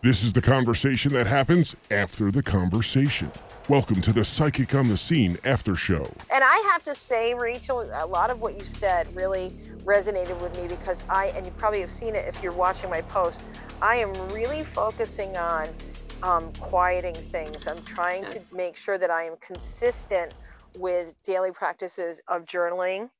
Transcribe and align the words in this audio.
This 0.00 0.22
is 0.22 0.32
the 0.32 0.40
conversation 0.40 1.12
that 1.14 1.26
happens 1.26 1.74
after 1.90 2.30
the 2.30 2.40
conversation. 2.40 3.32
Welcome 3.68 4.00
to 4.02 4.12
the 4.12 4.24
Psychic 4.24 4.72
on 4.76 4.86
the 4.86 4.96
Scene 4.96 5.36
after 5.44 5.74
show. 5.74 6.04
And 6.32 6.44
I 6.44 6.56
have 6.70 6.84
to 6.84 6.94
say, 6.94 7.34
Rachel, 7.34 7.80
a 7.80 8.06
lot 8.06 8.30
of 8.30 8.40
what 8.40 8.54
you 8.54 8.60
said 8.60 9.12
really 9.16 9.50
resonated 9.82 10.40
with 10.40 10.56
me 10.56 10.68
because 10.68 11.02
I, 11.08 11.32
and 11.34 11.44
you 11.44 11.50
probably 11.58 11.80
have 11.80 11.90
seen 11.90 12.14
it 12.14 12.28
if 12.28 12.44
you're 12.44 12.52
watching 12.52 12.90
my 12.90 13.00
post, 13.02 13.42
I 13.82 13.96
am 13.96 14.12
really 14.32 14.62
focusing 14.62 15.36
on 15.36 15.66
um, 16.22 16.52
quieting 16.60 17.14
things. 17.14 17.66
I'm 17.66 17.82
trying 17.82 18.24
to 18.26 18.40
make 18.54 18.76
sure 18.76 18.98
that 18.98 19.10
I 19.10 19.24
am 19.24 19.34
consistent 19.40 20.32
with 20.76 21.20
daily 21.24 21.50
practices 21.50 22.20
of 22.28 22.44
journaling, 22.44 23.10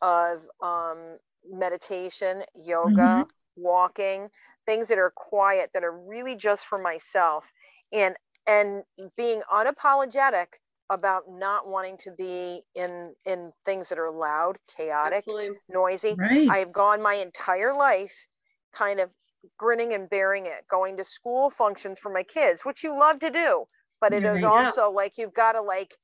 of 0.00 0.48
um, 0.62 1.18
meditation, 1.46 2.42
yoga, 2.54 3.26
walking, 3.56 4.30
things 4.66 4.88
that 4.88 4.98
are 4.98 5.12
quiet, 5.14 5.70
that 5.74 5.84
are 5.84 5.98
really 5.98 6.36
just 6.36 6.66
for 6.66 6.78
myself, 6.78 7.52
and 7.92 8.16
and 8.46 8.84
being 9.16 9.42
unapologetic 9.52 10.46
about 10.90 11.24
not 11.28 11.66
wanting 11.68 11.96
to 11.98 12.12
be 12.12 12.62
in 12.74 13.14
in 13.24 13.52
things 13.64 13.88
that 13.88 13.98
are 13.98 14.10
loud, 14.12 14.58
chaotic, 14.76 15.26
Absolutely. 15.26 15.58
noisy. 15.68 16.18
Right. 16.18 16.48
I 16.48 16.58
have 16.58 16.72
gone 16.72 17.02
my 17.02 17.14
entire 17.14 17.74
life 17.74 18.28
kind 18.72 19.00
of 19.00 19.10
grinning 19.58 19.92
and 19.92 20.08
bearing 20.10 20.46
it, 20.46 20.66
going 20.68 20.96
to 20.96 21.04
school 21.04 21.50
functions 21.50 21.98
for 21.98 22.12
my 22.12 22.22
kids, 22.22 22.64
which 22.64 22.84
you 22.84 22.98
love 22.98 23.18
to 23.20 23.30
do. 23.30 23.64
But 24.00 24.12
it 24.12 24.24
Yeah, 24.24 24.30
is 24.32 24.42
right. 24.42 24.44
also 24.44 24.90
like 24.90 25.18
you've 25.18 25.34
got 25.34 25.52
to 25.52 25.62
like 25.62 25.96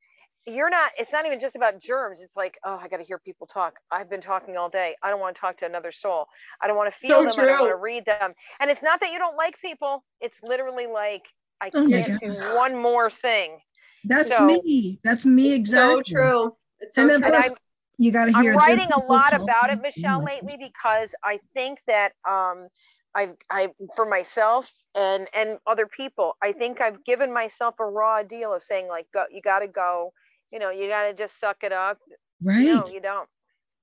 you're 0.46 0.70
not 0.70 0.91
it's 0.98 1.12
not 1.12 1.24
even 1.27 1.38
just 1.38 1.55
about 1.56 1.80
germs 1.80 2.20
it's 2.20 2.37
like 2.37 2.59
oh 2.64 2.78
i 2.83 2.88
got 2.88 2.96
to 2.96 3.05
hear 3.05 3.19
people 3.19 3.46
talk 3.46 3.74
i've 3.92 4.10
been 4.10 4.20
talking 4.20 4.56
all 4.56 4.69
day 4.69 4.95
i 5.02 5.09
don't 5.10 5.20
want 5.20 5.34
to 5.37 5.41
talk 5.41 5.56
to 5.56 5.66
another 5.66 5.92
soul 5.92 6.27
i 6.60 6.66
don't 6.66 6.77
want 6.77 6.92
to 6.92 6.98
feel 6.98 7.10
So 7.30 7.37
them 7.37 7.45
i 7.45 7.46
don't 7.48 7.60
want 7.60 7.70
to 7.70 7.77
read 7.77 8.05
them 8.06 8.33
and 8.60 8.70
it's 8.70 8.83
not 8.83 9.00
that 9.00 9.12
you 9.12 9.19
don't 9.19 9.36
like 9.36 9.60
people 9.60 10.05
it's 10.20 10.41
literally 10.42 10.86
like 10.86 11.23
i 11.60 11.70
Oh 11.74 11.88
can't 11.88 12.19
do 12.20 12.34
one 12.56 12.77
more 12.77 13.08
thing 13.11 13.58
That's 14.05 14.31
So- 14.36 14.47
me. 14.47 14.98
That's 15.05 15.25
me 15.25 15.55
exactly. 15.55 16.03
So 16.06 16.14
true. 16.14 16.56
It's 16.81 16.97
so 16.97 17.03
And 17.03 17.11
then 17.11 17.20
true. 17.20 17.27
and 17.33 17.44
i'm 17.44 17.53
you 17.98 18.11
got 18.11 18.25
to 18.25 18.33
I'm 18.34 18.47
writing 18.56 18.91
a 18.91 18.98
lot 18.98 19.33
about 19.34 19.70
it. 19.70 19.81
Michelle, 19.81 20.25
lately 20.25 20.56
because 20.59 21.14
I 21.22 21.38
think 21.55 21.78
that 21.86 22.12
um, 22.28 22.66
I've 23.14 23.34
I 23.48 23.69
for 23.94 24.06
myself 24.06 24.72
and 24.97 25.28
and 25.34 25.59
other 25.69 25.86
people, 25.86 26.34
I 26.42 26.50
think 26.53 26.81
I've 26.81 27.05
given 27.05 27.33
myself 27.33 27.75
a 27.78 27.84
raw 27.84 28.25
deal 28.25 28.53
of 28.55 28.62
saying 28.62 28.88
like, 28.88 29.06
go, 29.14 29.25
you 29.31 29.41
got 29.41 29.61
to 29.61 29.69
go, 29.69 30.12
you 30.53 30.58
know, 30.58 30.70
you 30.70 30.89
got 30.89 31.08
to 31.08 31.14
just 31.14 31.41
suck 31.41 31.58
it 31.62 31.72
up. 31.72 31.98
Right. 32.42 32.64
No, 32.64 32.84
you 32.92 33.00
don't. 33.00 33.28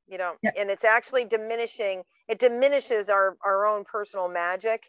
You 0.08 0.17
don't. 0.17 0.38
Yeah. 0.42 0.52
And 0.58 0.70
it's 0.70 0.84
actually 0.84 1.26
diminishing. 1.26 2.03
It 2.28 2.39
diminishes 2.39 3.09
our 3.09 3.38
our 3.44 3.66
own 3.66 3.84
personal 3.86 4.30
magic. 4.30 4.84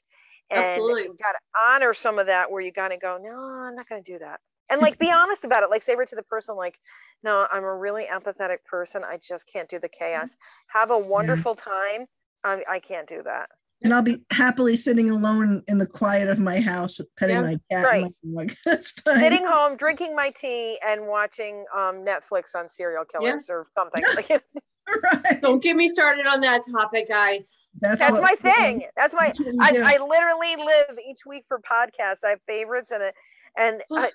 And 0.50 0.64
Absolutely. 0.64 1.02
you 1.02 1.16
got 1.22 1.32
to 1.32 1.38
honor 1.64 1.94
some 1.94 2.18
of 2.18 2.26
that 2.26 2.50
where 2.50 2.60
you 2.60 2.72
got 2.72 2.88
to 2.88 2.96
go, 2.96 3.18
no, 3.22 3.30
I'm 3.30 3.76
not 3.76 3.88
going 3.88 4.02
to 4.02 4.12
do 4.12 4.18
that. 4.18 4.40
And 4.68 4.80
like 4.80 4.98
be 4.98 5.10
honest 5.10 5.44
about 5.44 5.62
it. 5.62 5.70
Like 5.70 5.82
say 5.82 5.92
it 5.92 6.08
to 6.08 6.16
the 6.16 6.22
person, 6.24 6.56
like, 6.56 6.76
no, 7.22 7.46
I'm 7.52 7.64
a 7.64 7.74
really 7.74 8.06
empathetic 8.12 8.64
person. 8.64 9.02
I 9.04 9.18
just 9.22 9.46
can't 9.46 9.68
do 9.68 9.78
the 9.78 9.88
mm-hmm. 9.88 10.04
chaos. 10.04 10.36
Have 10.68 10.90
a 10.90 10.98
wonderful 10.98 11.54
time. 11.54 12.06
I, 12.42 12.62
I 12.68 12.78
can't 12.80 13.08
do 13.08 13.22
that. 13.24 13.50
And 13.82 13.94
I'll 13.94 14.02
be 14.02 14.18
happily 14.30 14.76
sitting 14.76 15.10
alone 15.10 15.62
in 15.66 15.78
the 15.78 15.86
quiet 15.86 16.28
of 16.28 16.38
my 16.38 16.60
house, 16.60 17.00
petting 17.16 17.36
Yeah, 17.36 17.42
my 17.42 17.60
cat 17.70 17.84
right. 17.84 18.04
and 18.04 18.14
my 18.24 18.44
dog. 18.46 18.56
That's 18.64 18.90
fine. 18.92 19.18
Sitting 19.18 19.44
home, 19.46 19.76
drinking 19.76 20.14
my 20.14 20.30
tea, 20.30 20.78
and 20.86 21.06
watching 21.06 21.64
um, 21.74 22.04
Netflix 22.04 22.54
on 22.54 22.68
serial 22.68 23.04
killers 23.04 23.48
or 23.48 23.66
something. 23.72 24.02
Like, 24.14 24.28
right. 24.88 25.40
Don't 25.40 25.62
get 25.62 25.76
me 25.76 25.88
started 25.88 26.26
on 26.26 26.40
that 26.40 26.62
topic, 26.70 27.08
guys. 27.08 27.56
That's, 27.80 28.00
That's 28.00 28.12
what- 28.12 28.22
my 28.22 28.34
thing. 28.52 28.84
That's 28.96 29.14
my. 29.14 29.32
that's 29.36 29.78
I. 29.82 29.94
I 29.94 30.04
literally 30.04 30.56
live 30.56 30.98
each 31.08 31.20
week 31.26 31.44
for 31.46 31.60
podcasts. 31.60 32.24
I 32.24 32.30
have 32.30 32.40
favorites 32.46 32.90
and 32.90 33.02
it, 33.02 33.14
and 33.56 33.82
I, 33.92 34.10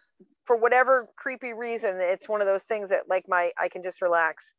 for 0.46 0.58
whatever 0.58 1.08
creepy 1.16 1.54
reason, 1.54 1.96
it's 2.00 2.30
one 2.30 2.42
of 2.42 2.48
those 2.48 2.66
things 2.66 2.90
that 2.90 3.04
like 3.10 3.26
my 3.28 3.52
I 3.60 3.70
can 3.70 3.82
just 3.82 4.02
relax. 4.02 4.52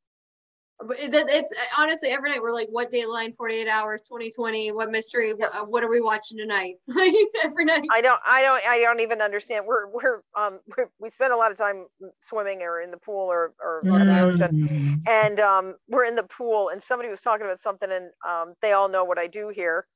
But 0.85 0.99
it- 1.01 1.15
It's 1.15 1.53
honestly 1.79 2.11
every 2.11 2.31
night 2.31 2.43
we're 2.43 2.53
like, 2.53 2.69
what 2.71 2.91
Dateline, 2.91 3.35
48 3.35 3.67
hours, 3.69 4.03
2020, 4.03 4.73
what 4.73 4.91
mystery, 4.91 5.33
what, 5.33 5.55
uh, 5.55 5.65
what 5.65 5.83
are 5.83 5.89
we 5.89 6.01
watching 6.01 6.37
tonight? 6.37 6.75
Like 6.89 7.15
every 7.43 7.65
night. 7.65 7.85
I 7.93 8.01
don't 8.01 8.21
I 8.27 8.43
don't 8.43 8.63
I 8.65 8.79
don't 8.81 9.01
even 9.01 9.21
understand. 9.23 9.65
We're 9.67 9.87
we're 9.89 10.21
um 10.37 10.61
we're, 10.77 10.89
we 10.99 11.09
spend 11.11 11.33
a 11.33 11.37
lot 11.37 11.51
of 11.51 11.57
time 11.57 11.87
swimming 12.21 12.63
or 12.63 12.81
in 12.83 12.91
the 12.91 12.99
pool 12.99 13.27
or 13.31 13.55
or 13.61 13.83
on 13.91 14.07
the 14.07 14.21
ocean. 14.21 15.03
Mm. 15.07 15.09
and 15.09 15.41
um, 15.41 15.75
we're 15.89 16.05
in 16.05 16.15
the 16.17 16.25
pool 16.25 16.69
and 16.71 16.83
somebody 16.83 17.09
was 17.09 17.21
talking 17.21 17.47
about 17.47 17.61
something 17.61 17.91
and 17.91 18.11
um, 18.29 18.55
they 18.63 18.73
all 18.73 18.89
know 18.89 19.05
what 19.05 19.19
i 19.19 19.27
do 19.27 19.49
here 19.55 19.87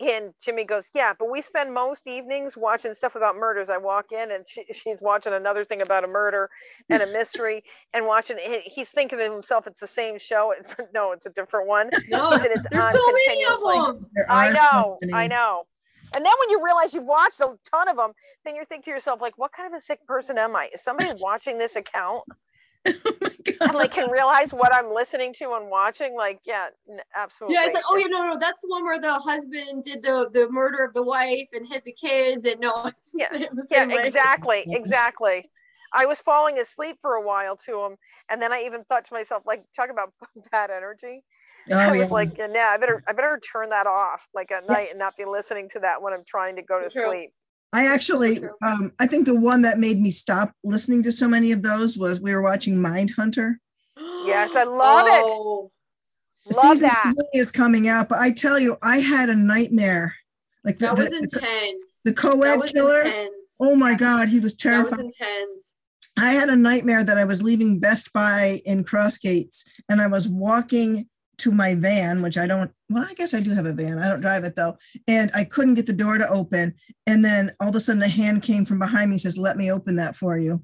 and 0.00 0.32
jimmy 0.40 0.64
goes 0.64 0.88
yeah 0.94 1.12
but 1.18 1.30
we 1.30 1.42
spend 1.42 1.74
most 1.74 2.06
evenings 2.06 2.56
watching 2.56 2.94
stuff 2.94 3.16
about 3.16 3.36
murders. 3.36 3.68
I 3.70 3.78
walk 3.78 4.12
in 4.12 4.30
and 4.30 4.44
she, 4.46 4.64
she's 4.72 5.00
watching 5.00 5.32
another 5.32 5.64
thing 5.64 5.82
about 5.82 6.04
a 6.04 6.06
murder 6.06 6.48
and 6.88 7.02
a 7.02 7.06
mystery 7.06 7.64
and 7.92 8.06
watching 8.06 8.38
he's 8.64 8.90
thinking 8.90 9.18
to 9.18 9.30
himself 9.30 9.66
it's 9.66 9.80
the 9.80 9.86
same 9.86 10.18
show. 10.18 10.54
No 10.94 11.12
it's 11.12 11.26
a 11.26 11.30
different 11.30 11.68
one. 11.68 11.90
No, 12.08 12.30
But 12.30 12.46
it's 12.46 12.66
there's 12.70 12.92
so 12.92 13.06
many 13.06 13.44
of 13.44 13.60
them. 13.60 14.06
I 14.30 14.50
know 14.50 14.98
so 15.02 15.08
i 15.14 15.26
know. 15.26 15.64
And 16.14 16.24
then 16.24 16.32
when 16.40 16.50
you 16.50 16.64
realize 16.64 16.94
you've 16.94 17.04
watched 17.04 17.40
a 17.40 17.54
ton 17.70 17.88
of 17.88 17.96
them 17.96 18.12
then 18.44 18.54
you 18.54 18.64
think 18.64 18.84
to 18.84 18.90
yourself 18.90 19.20
like 19.20 19.36
what 19.36 19.52
kind 19.52 19.72
of 19.72 19.76
a 19.76 19.80
sick 19.80 20.04
person 20.06 20.38
am 20.38 20.54
i? 20.56 20.68
Is 20.72 20.82
somebody 20.82 21.10
watching 21.20 21.58
this 21.58 21.76
account 21.76 22.24
Oh 22.86 22.92
my 23.20 23.30
and 23.68 23.76
like 23.76 23.92
can 23.92 24.08
oh 24.08 24.10
realize 24.10 24.52
what 24.52 24.74
I'm 24.74 24.90
listening 24.92 25.32
to 25.34 25.52
and 25.54 25.70
watching. 25.70 26.14
Like, 26.14 26.40
yeah, 26.44 26.68
n- 26.90 27.00
absolutely. 27.14 27.56
Yeah, 27.56 27.66
it's 27.66 27.74
like, 27.74 27.84
oh 27.88 27.96
yeah, 27.96 28.06
no, 28.08 28.26
no, 28.32 28.38
that's 28.38 28.62
the 28.62 28.68
one 28.68 28.84
where 28.84 29.00
the 29.00 29.14
husband 29.14 29.84
did 29.84 30.02
the 30.02 30.28
the 30.32 30.50
murder 30.50 30.84
of 30.84 30.92
the 30.94 31.02
wife 31.02 31.48
and 31.52 31.66
hid 31.66 31.82
the 31.84 31.92
kids, 31.92 32.46
and 32.46 32.60
no, 32.60 32.86
it's 32.86 33.12
Yeah, 33.14 33.28
the 33.30 33.66
yeah, 33.70 33.84
way. 33.92 34.04
exactly, 34.06 34.66
exactly. 34.70 35.50
I 35.92 36.04
was 36.04 36.20
falling 36.20 36.58
asleep 36.58 36.98
for 37.00 37.14
a 37.14 37.22
while 37.22 37.56
to 37.64 37.84
him, 37.84 37.96
and 38.28 38.42
then 38.42 38.52
I 38.52 38.64
even 38.64 38.84
thought 38.84 39.06
to 39.06 39.14
myself, 39.14 39.42
like, 39.46 39.64
talk 39.74 39.88
about 39.90 40.12
bad 40.52 40.70
energy. 40.70 41.22
Oh, 41.70 41.92
I 41.92 41.92
was 41.92 42.10
yeah. 42.10 42.12
like, 42.12 42.38
yeah, 42.38 42.68
I 42.70 42.76
better, 42.76 43.02
I 43.08 43.12
better 43.12 43.40
turn 43.40 43.70
that 43.70 43.86
off, 43.86 44.28
like 44.34 44.50
at 44.52 44.66
Yeah. 44.68 44.76
night, 44.76 44.90
and 44.90 44.98
not 44.98 45.16
be 45.16 45.24
listening 45.24 45.70
to 45.70 45.80
that 45.80 46.02
when 46.02 46.12
I'm 46.12 46.24
trying 46.26 46.56
to 46.56 46.62
go 46.62 46.80
to 46.82 46.90
True. 46.90 47.10
sleep. 47.10 47.30
I 47.72 47.86
actually, 47.86 48.42
um, 48.64 48.92
I 48.98 49.06
think 49.06 49.26
the 49.26 49.38
one 49.38 49.62
that 49.62 49.78
made 49.78 50.00
me 50.00 50.10
stop 50.10 50.52
listening 50.64 51.02
to 51.02 51.12
so 51.12 51.28
many 51.28 51.52
of 51.52 51.62
those 51.62 51.98
was 51.98 52.20
we 52.20 52.34
were 52.34 52.42
watching 52.42 52.76
Mindhunter. 52.76 53.56
Yes, 54.24 54.56
I 54.56 54.62
love 54.64 55.06
it. 55.06 55.24
Oh, 55.26 55.70
Love 56.50 56.62
Season 56.78 56.88
that. 56.88 57.12
three 57.14 57.40
is 57.40 57.50
coming 57.50 57.88
out, 57.88 58.08
but 58.08 58.18
I 58.20 58.30
tell 58.30 58.58
you, 58.58 58.78
I 58.82 59.00
had 59.00 59.28
a 59.28 59.34
nightmare. 59.34 60.14
Like 60.64 60.78
the, 60.78 60.86
That 60.86 60.96
was 60.96 61.08
the, 61.10 61.16
intense. 61.18 62.00
the 62.06 62.10
That 62.12 62.16
co-ed 62.16 62.62
killer. 62.72 63.02
intense. 63.02 63.34
Oh 63.60 63.74
my 63.74 63.92
God, 63.94 64.28
he 64.28 64.40
was 64.40 64.56
That 64.56 64.78
was 64.78 64.88
terrifying. 64.90 65.06
intense. 65.20 65.74
I 66.16 66.32
had 66.32 66.48
a 66.48 66.56
nightmare 66.56 67.04
that 67.04 67.18
I 67.18 67.24
was 67.24 67.42
leaving 67.42 67.78
Best 67.80 68.12
Buy 68.14 68.62
in 68.64 68.82
Crossgates 68.84 69.62
and 69.90 70.00
I 70.00 70.06
was 70.06 70.26
walking 70.26 71.06
to 71.38 71.52
my 71.52 71.74
van, 71.74 72.22
which 72.22 72.36
I 72.36 72.46
don't, 72.46 72.70
well, 72.90 73.06
I 73.08 73.14
guess 73.14 73.34
I 73.34 73.40
do 73.40 73.52
have 73.52 73.66
a 73.66 73.72
van. 73.72 73.98
I 73.98 74.08
don't 74.08 74.20
drive 74.20 74.44
it 74.44 74.56
though. 74.56 74.76
And 75.06 75.30
I 75.34 75.44
couldn't 75.44 75.74
get 75.74 75.86
the 75.86 75.92
door 75.92 76.18
to 76.18 76.28
open. 76.28 76.74
And 77.06 77.24
then 77.24 77.52
all 77.60 77.68
of 77.68 77.74
a 77.74 77.80
sudden 77.80 78.02
a 78.02 78.08
hand 78.08 78.42
came 78.42 78.64
from 78.64 78.78
behind 78.78 79.10
me 79.10 79.14
and 79.14 79.20
says, 79.20 79.38
let 79.38 79.56
me 79.56 79.70
open 79.70 79.96
that 79.96 80.16
for 80.16 80.38
you. 80.38 80.62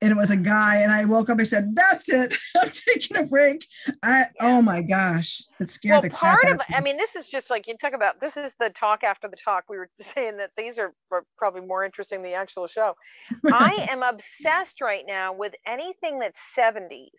And 0.00 0.10
it 0.10 0.16
was 0.16 0.32
a 0.32 0.36
guy. 0.36 0.78
And 0.78 0.90
I 0.90 1.04
woke 1.04 1.30
up, 1.30 1.38
I 1.38 1.44
said, 1.44 1.76
that's 1.76 2.08
it. 2.08 2.34
I'm 2.60 2.68
taking 2.70 3.16
a 3.16 3.24
break. 3.24 3.64
I, 4.02 4.26
oh 4.40 4.60
my 4.60 4.82
gosh, 4.82 5.42
it 5.60 5.70
scared 5.70 5.92
Well, 5.92 6.00
the 6.02 6.10
crap 6.10 6.34
part 6.40 6.46
out 6.46 6.52
of, 6.52 6.68
me. 6.68 6.74
I 6.74 6.80
mean, 6.80 6.96
this 6.96 7.14
is 7.14 7.28
just 7.28 7.50
like 7.50 7.68
you 7.68 7.76
talk 7.76 7.92
about. 7.92 8.20
This 8.20 8.36
is 8.36 8.56
the 8.58 8.70
talk 8.70 9.04
after 9.04 9.28
the 9.28 9.36
talk. 9.36 9.64
We 9.68 9.78
were 9.78 9.88
saying 10.00 10.38
that 10.38 10.50
these 10.56 10.76
are 10.76 10.92
probably 11.38 11.60
more 11.60 11.84
interesting 11.84 12.22
than 12.22 12.32
the 12.32 12.36
actual 12.36 12.66
show. 12.66 12.94
I 13.52 13.86
am 13.90 14.02
obsessed 14.02 14.80
right 14.80 15.04
now 15.06 15.34
with 15.34 15.54
anything 15.66 16.18
that's 16.18 16.40
70s. 16.58 17.10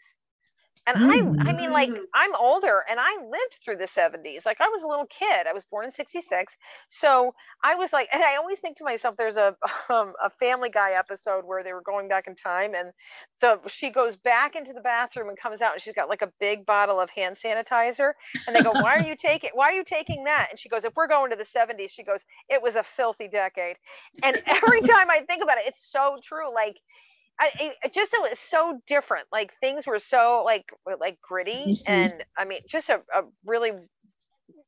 And 0.85 0.97
I 0.99 1.31
I 1.45 1.53
mean 1.53 1.71
like 1.71 1.91
Mm. 1.91 2.05
I'm 2.13 2.35
older 2.35 2.83
and 2.89 2.99
I 2.99 3.15
lived 3.23 3.59
through 3.63 3.77
the 3.77 3.87
70s. 3.87 4.45
Like 4.45 4.61
I 4.61 4.69
was 4.69 4.83
a 4.83 4.87
little 4.87 5.07
kid. 5.07 5.47
I 5.47 5.53
was 5.53 5.63
born 5.65 5.85
in 5.85 5.91
66. 5.91 6.55
So 6.89 7.33
I 7.63 7.75
was 7.75 7.93
like 7.93 8.09
and 8.11 8.21
I 8.23 8.35
always 8.35 8.59
think 8.59 8.77
to 8.77 8.83
myself 8.83 9.15
there's 9.17 9.37
a 9.37 9.55
um, 9.89 10.13
a 10.23 10.29
family 10.29 10.69
guy 10.69 10.91
episode 10.91 11.45
where 11.45 11.63
they 11.63 11.73
were 11.73 11.81
going 11.81 12.07
back 12.09 12.27
in 12.27 12.35
time 12.35 12.73
and 12.75 12.91
the 13.41 13.59
she 13.67 13.89
goes 13.89 14.15
back 14.15 14.55
into 14.55 14.73
the 14.73 14.81
bathroom 14.81 15.29
and 15.29 15.37
comes 15.37 15.61
out 15.61 15.73
and 15.73 15.81
she's 15.81 15.93
got 15.93 16.09
like 16.09 16.21
a 16.21 16.31
big 16.39 16.65
bottle 16.65 16.99
of 16.99 17.09
hand 17.09 17.35
sanitizer 17.43 18.13
and 18.47 18.55
they 18.55 18.61
go 18.61 18.73
why 18.73 18.91
are 18.91 19.01
you 19.01 19.15
taking 19.19 19.49
why 19.53 19.65
are 19.65 19.73
you 19.73 19.83
taking 19.83 20.23
that 20.25 20.47
and 20.49 20.59
she 20.59 20.69
goes 20.69 20.83
if 20.83 20.93
we're 20.95 21.07
going 21.07 21.29
to 21.31 21.35
the 21.35 21.45
70s 21.45 21.91
she 21.91 22.03
goes 22.03 22.21
it 22.49 22.61
was 22.61 22.75
a 22.75 22.83
filthy 22.83 23.27
decade 23.27 23.77
and 24.21 24.37
every 24.47 24.81
time 24.91 25.09
i 25.09 25.21
think 25.27 25.43
about 25.43 25.57
it 25.57 25.65
it's 25.67 25.85
so 25.91 26.17
true 26.23 26.53
like 26.53 26.77
I, 27.39 27.51
it- 27.59 27.77
it 27.85 27.93
just 27.93 28.13
it 28.13 28.21
was 28.21 28.39
so 28.39 28.79
different 28.87 29.27
like 29.31 29.53
things 29.59 29.87
were 29.87 29.99
so 29.99 30.43
like 30.45 30.65
like 30.99 31.19
gritty 31.21 31.79
Mhm. 31.87 31.87
and 31.87 32.23
i 32.37 32.45
mean 32.45 32.59
just 32.69 32.89
a, 32.89 33.01
a 33.13 33.23
really 33.45 33.71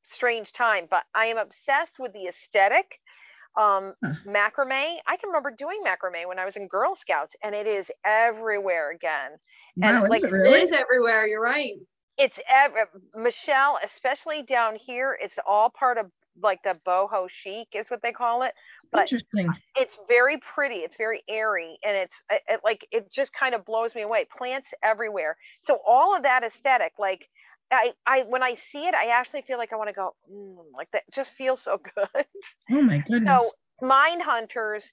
strange 0.05 0.51
time 0.53 0.87
but 0.89 1.03
i 1.15 1.25
am 1.27 1.37
obsessed 1.37 1.99
with 1.99 2.13
the 2.13 2.27
aesthetic 2.27 2.99
um 3.59 3.93
Huh. 4.03 4.15
macrame 4.27 4.97
i 5.07 5.17
can 5.17 5.29
remember 5.29 5.51
doing 5.51 5.81
macrame 5.85 6.27
when 6.27 6.39
i 6.39 6.45
was 6.45 6.57
in 6.57 6.67
girl 6.67 6.95
scouts 6.95 7.35
and 7.43 7.55
it 7.55 7.67
is 7.67 7.91
everywhere 8.05 8.91
again 8.91 9.31
Wow, 9.77 10.07
like, 10.09 10.23
it 10.23 10.31
It 10.31 10.31
really? 10.31 10.61
is 10.63 10.71
everywhere. 10.71 11.27
You're 11.27 11.41
right. 11.41 11.73
it's 12.17 12.39
ev- 12.49 12.87
michelle 13.13 13.77
especially 13.83 14.41
down 14.43 14.75
here 14.75 15.17
it's 15.21 15.37
all 15.45 15.69
part 15.69 15.97
of 15.97 16.09
like 16.41 16.61
the 16.63 16.77
boho 16.85 17.29
chic 17.29 17.67
is 17.73 17.87
what 17.89 18.01
they 18.01 18.11
call 18.11 18.43
it. 18.43 18.53
But 18.91 19.11
it's 19.75 19.97
very 20.07 20.37
pretty. 20.37 20.75
It's 20.75 20.97
very 20.97 21.23
airy, 21.29 21.77
and 21.85 21.95
it's 21.95 22.23
it, 22.31 22.41
it, 22.47 22.59
like 22.63 22.87
it 22.91 23.11
just 23.11 23.33
kind 23.33 23.55
of 23.55 23.65
blows 23.65 23.95
me 23.95 24.01
away. 24.01 24.25
Plants 24.37 24.73
everywhere. 24.83 25.37
So 25.61 25.79
all 25.85 26.15
of 26.15 26.23
that 26.23 26.43
aesthetic, 26.43 26.93
like 26.99 27.27
I, 27.71 27.93
I 28.05 28.23
when 28.23 28.43
I 28.43 28.55
see 28.55 28.87
it, 28.87 28.95
I 28.95 29.07
actually 29.07 29.41
feel 29.41 29.57
like 29.57 29.73
I 29.73 29.75
want 29.75 29.89
to 29.89 29.93
go 29.93 30.15
mm, 30.31 30.57
like 30.73 30.89
that. 30.91 31.03
Just 31.13 31.31
feels 31.31 31.61
so 31.61 31.79
good. 31.95 32.25
Oh 32.71 32.81
my 32.81 32.99
goodness. 32.99 33.41
So 33.41 33.85
Mindhunters, 33.85 34.85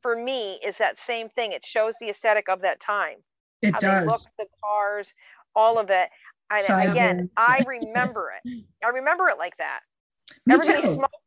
for 0.00 0.16
me, 0.16 0.58
is 0.64 0.78
that 0.78 0.98
same 0.98 1.28
thing. 1.30 1.52
It 1.52 1.64
shows 1.64 1.94
the 2.00 2.10
aesthetic 2.10 2.48
of 2.48 2.62
that 2.62 2.80
time. 2.80 3.18
it 3.60 3.74
how 3.74 3.80
does. 3.80 4.06
look, 4.06 4.20
the 4.38 4.46
cars, 4.64 5.12
all 5.54 5.78
of 5.78 5.90
it. 5.90 6.08
And 6.50 6.90
again, 6.90 7.30
I 7.36 7.64
remember 7.66 8.32
it. 8.44 8.64
I 8.84 8.88
remember 8.90 9.28
it 9.28 9.38
like 9.38 9.56
that. 9.58 9.80
Me 10.46 10.54
Everybody 10.54 10.82
too. 10.82 10.88
smoking, 10.88 11.20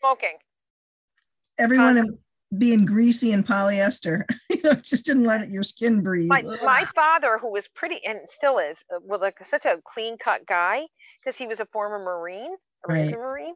smoking. 0.00 0.36
Everyone 1.58 1.98
um, 1.98 2.18
being 2.56 2.84
greasy 2.84 3.32
and 3.32 3.46
polyester. 3.46 4.24
you 4.50 4.60
know, 4.62 4.74
just 4.74 5.06
didn't 5.06 5.24
let 5.24 5.48
your 5.50 5.62
skin 5.62 6.02
breathe. 6.02 6.28
My 6.28 6.42
my 6.42 6.84
father, 6.94 7.38
who 7.38 7.50
was 7.50 7.68
pretty 7.68 8.04
and 8.04 8.20
still 8.26 8.58
is, 8.58 8.84
uh, 8.94 8.98
was 9.02 9.20
like 9.20 9.44
such 9.44 9.64
a 9.64 9.78
clean 9.84 10.18
cut 10.18 10.46
guy 10.46 10.86
because 11.22 11.36
he 11.36 11.46
was 11.46 11.60
a 11.60 11.66
former 11.66 11.98
Marine, 11.98 12.54
or 12.88 12.96
is 12.96 13.12
a 13.12 13.18
Right. 13.18 13.24
Marine. 13.24 13.54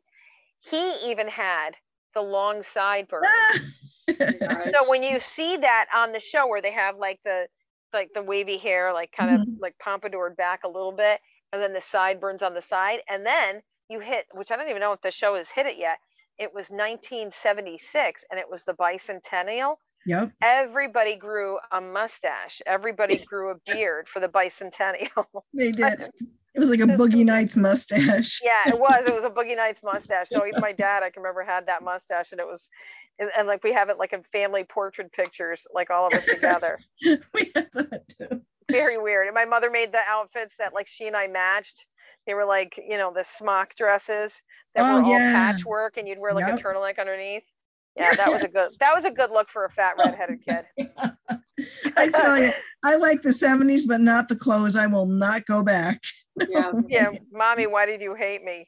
He 0.61 1.11
even 1.11 1.29
had 1.29 1.71
the 2.15 2.23
long 2.23 2.63
sideburns. 2.63 3.29
Gosh. 4.07 4.71
so 4.71 4.89
when 4.89 5.03
you 5.03 5.19
see 5.19 5.57
that 5.57 5.87
on 5.95 6.13
the 6.13 6.21
show 6.21 6.47
where 6.47 6.61
they 6.63 6.73
have 6.73 6.97
like 6.97 7.21
the 7.25 7.47
like 7.93 8.11
the 8.15 8.23
wavy 8.23 8.59
hair 8.59 8.93
like 8.93 9.11
kind 9.17 9.41
of 9.41 9.49
like 9.61 9.75
pompadoured 9.79 10.37
back 10.37 10.61
a 10.65 10.69
little 10.69 10.93
bit 10.93 11.21
and 11.53 11.63
then 11.63 11.73
the 11.73 11.81
sideburns 11.81 12.43
on 12.43 12.53
the 12.53 12.61
side 12.61 12.99
and 13.09 13.25
then 13.25 13.63
you 13.89 14.01
hit 14.01 14.27
which 14.33 14.51
i 14.51 14.57
don't 14.57 14.69
even 14.69 14.81
know 14.81 14.93
if 14.93 15.01
the 15.03 15.11
show 15.11 15.35
has 15.35 15.49
hit 15.49 15.67
it 15.67 15.79
yet 15.79 15.99
it 16.39 16.53
was 16.53 16.71
1976 16.71 18.25
and 18.31 18.41
it 18.41 18.47
was 18.51 18.65
the 18.65 18.75
bicentennial 18.75 19.77
yep. 20.07 20.33
everybody 20.43 21.17
grew 21.17 21.59
a 21.73 21.81
mustache 21.81 22.61
everybody 22.67 23.19
grew 23.27 23.51
a 23.51 23.73
beard 23.73 24.09
for 24.09 24.21
the 24.21 24.29
bicentennial 24.29 25.27
They 25.55 25.73
did. 25.73 26.11
It 26.55 26.61
was 26.61 26.71
like 26.71 26.81
a 26.81 26.85
Boogie 26.85 27.25
Nights 27.25 27.57
mustache. 27.57 28.41
yeah 28.45 28.73
it 28.73 28.79
was 28.79 29.07
it 29.07 29.15
was 29.15 29.25
a 29.25 29.31
boogie 29.31 29.57
nights 29.57 29.81
mustache 29.83 30.29
so 30.29 30.47
even 30.47 30.61
my 30.61 30.73
dad 30.73 31.03
i 31.03 31.11
can 31.11 31.23
remember 31.23 31.43
had 31.43 31.67
that 31.67 31.83
mustache 31.83 32.31
and 32.33 32.41
it 32.41 32.47
was 32.47 32.71
and, 33.19 33.29
and 33.37 33.49
like 33.49 33.65
we 33.65 33.73
have 33.73 33.89
it 33.89 33.99
like 33.99 34.13
in 34.13 34.23
family 34.23 34.65
portrait 34.65 35.13
pictures 35.13 35.67
like 35.75 35.91
all 35.91 36.07
of 36.07 36.13
us 36.15 36.25
together 36.27 36.79
we 37.03 37.51
had 37.55 37.69
that 37.73 38.03
too. 38.09 38.43
very 38.71 38.99
weird. 38.99 39.27
And 39.27 39.35
my 39.35 39.45
mother 39.45 39.71
made 39.71 39.93
the 39.93 40.01
outfits 40.09 40.57
that 40.59 40.75
like 40.75 40.87
she 40.87 41.07
and 41.07 41.17
I 41.17 41.27
matched. 41.27 41.87
They 42.27 42.35
were 42.35 42.45
like, 42.45 42.75
you 42.77 42.97
know, 42.97 43.13
the 43.13 43.25
smock 43.25 43.75
dresses 43.77 44.41
that 44.75 44.85
Oh, 44.85 45.01
were 45.01 45.05
all 45.05 45.11
yeah. 45.11 45.33
patchwork 45.53 45.97
and 45.97 46.09
you'd 46.09 46.19
wear 46.19 46.33
like 46.33 46.47
Yep. 46.47 46.59
a 46.59 46.63
turtleneck 46.63 46.99
underneath. 46.99 47.45
Yeah, 47.97 48.13
that 48.17 48.33
was 48.33 48.43
a 48.43 48.49
good 48.49 48.73
that 48.81 48.93
was 48.93 49.05
a 49.05 49.11
good 49.13 49.31
look 49.31 49.49
for 49.49 49.65
a 49.67 49.71
fat 49.71 49.95
oh, 50.01 50.05
redheaded 50.05 50.41
kid. 50.45 50.65
I 51.97 52.09
tell 52.11 52.37
you, 52.37 52.51
I 52.85 52.97
like 52.97 53.23
the 53.23 53.29
70s, 53.29 53.83
but 53.87 54.01
not 54.01 54.27
the 54.27 54.35
clothes. 54.35 54.75
I 54.75 54.89
will 54.89 55.07
not 55.07 55.47
go 55.47 55.63
back. 55.63 56.03
Yeah. 56.49 56.73
Yeah, 56.89 57.13
mommy, 57.33 57.69
why 57.69 57.87
did 57.87 58.01
you 58.01 58.17
hate 58.17 58.43
me? 58.43 58.67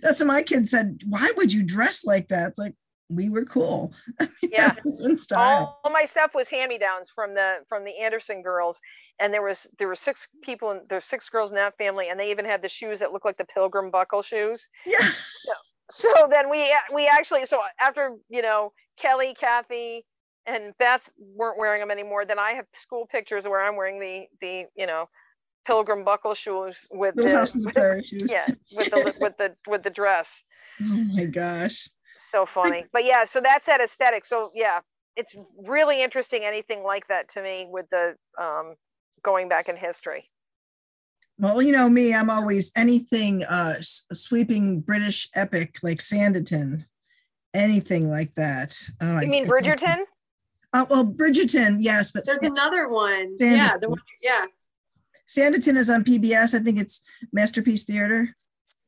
That's 0.00 0.20
what 0.20 0.26
my 0.26 0.42
kid 0.42 0.68
said. 0.68 1.02
Why 1.08 1.32
would 1.36 1.52
you 1.52 1.64
dress 1.64 2.04
like 2.04 2.28
that? 2.28 2.50
It's 2.50 2.58
like 2.58 2.74
we 3.10 3.28
were 3.28 3.44
cool. 3.44 3.92
Yeah. 4.42 4.76
was 4.84 5.04
in 5.04 5.16
style. 5.16 5.80
All 5.82 5.90
my 5.90 6.04
stuff 6.04 6.32
was 6.34 6.48
hand-me-downs 6.48 7.08
from 7.14 7.34
the 7.34 7.56
from 7.68 7.84
the 7.84 7.98
Anderson 7.98 8.42
girls. 8.42 8.78
And 9.20 9.32
there 9.32 9.42
was 9.42 9.66
there 9.78 9.88
were 9.88 9.94
six 9.94 10.26
people 10.42 10.70
and 10.72 10.80
there's 10.88 11.04
six 11.04 11.28
girls 11.28 11.50
in 11.50 11.56
that 11.56 11.76
family, 11.78 12.08
and 12.08 12.18
they 12.18 12.30
even 12.30 12.44
had 12.44 12.62
the 12.62 12.68
shoes 12.68 12.98
that 12.98 13.12
look 13.12 13.24
like 13.24 13.36
the 13.36 13.44
pilgrim 13.44 13.90
buckle 13.90 14.22
shoes. 14.22 14.66
Yeah. 14.84 15.10
so 15.90 16.08
then 16.30 16.50
we 16.50 16.74
we 16.92 17.06
actually 17.06 17.46
so 17.46 17.60
after 17.80 18.16
you 18.28 18.42
know 18.42 18.72
Kelly, 18.98 19.34
Kathy, 19.38 20.04
and 20.46 20.76
Beth 20.78 21.08
weren't 21.18 21.58
wearing 21.58 21.80
them 21.80 21.90
anymore. 21.90 22.24
Then 22.24 22.38
I 22.38 22.52
have 22.52 22.66
school 22.74 23.06
pictures 23.10 23.44
where 23.46 23.60
I'm 23.60 23.76
wearing 23.76 24.00
the 24.00 24.26
the 24.40 24.64
you 24.76 24.86
know 24.86 25.08
pilgrim 25.66 26.04
buckle 26.04 26.34
shoes 26.34 26.86
with 26.90 27.14
the 27.14 27.22
the 27.22 28.02
shoes. 28.06 28.30
yeah 28.30 28.46
with 28.72 28.90
the 28.90 29.14
with 29.20 29.36
the 29.38 29.54
with 29.66 29.82
the 29.82 29.90
dress. 29.90 30.42
Oh 30.82 31.04
my 31.14 31.24
gosh. 31.26 31.88
So 32.20 32.46
funny, 32.46 32.86
but 32.92 33.04
yeah. 33.04 33.24
So 33.24 33.40
that's 33.40 33.66
that 33.66 33.80
aesthetic. 33.80 34.24
So 34.24 34.50
yeah, 34.54 34.80
it's 35.16 35.34
really 35.66 36.02
interesting. 36.02 36.42
Anything 36.44 36.82
like 36.82 37.06
that 37.08 37.28
to 37.30 37.42
me 37.42 37.66
with 37.68 37.86
the 37.90 38.14
um 38.40 38.74
going 39.24 39.48
back 39.48 39.68
in 39.68 39.76
history. 39.76 40.30
Well, 41.38 41.60
you 41.60 41.72
know 41.72 41.88
me, 41.88 42.14
I'm 42.14 42.30
always 42.30 42.70
anything 42.76 43.42
uh 43.44 43.76
sweeping 43.80 44.80
British 44.80 45.28
epic 45.34 45.78
like 45.82 45.98
Sanditon, 45.98 46.84
anything 47.52 48.08
like 48.08 48.34
that. 48.36 48.80
Oh, 49.00 49.20
You 49.20 49.28
mean 49.28 49.46
Bridgerton? 49.46 50.02
Uh, 50.72 50.84
well, 50.88 51.04
Bridgerton, 51.06 51.78
yes, 51.80 52.10
but 52.12 52.24
There's 52.26 52.42
another 52.42 52.88
one. 52.88 53.36
Sandy. 53.38 53.56
Yeah, 53.56 53.76
the 53.80 53.90
one. 53.90 54.00
Yeah. 54.22 54.46
Sanditon 55.26 55.76
is 55.76 55.88
on 55.88 56.04
PBS. 56.04 56.52
I 56.54 56.62
think 56.62 56.78
it's 56.78 57.00
Masterpiece 57.32 57.84
Theater. 57.84 58.36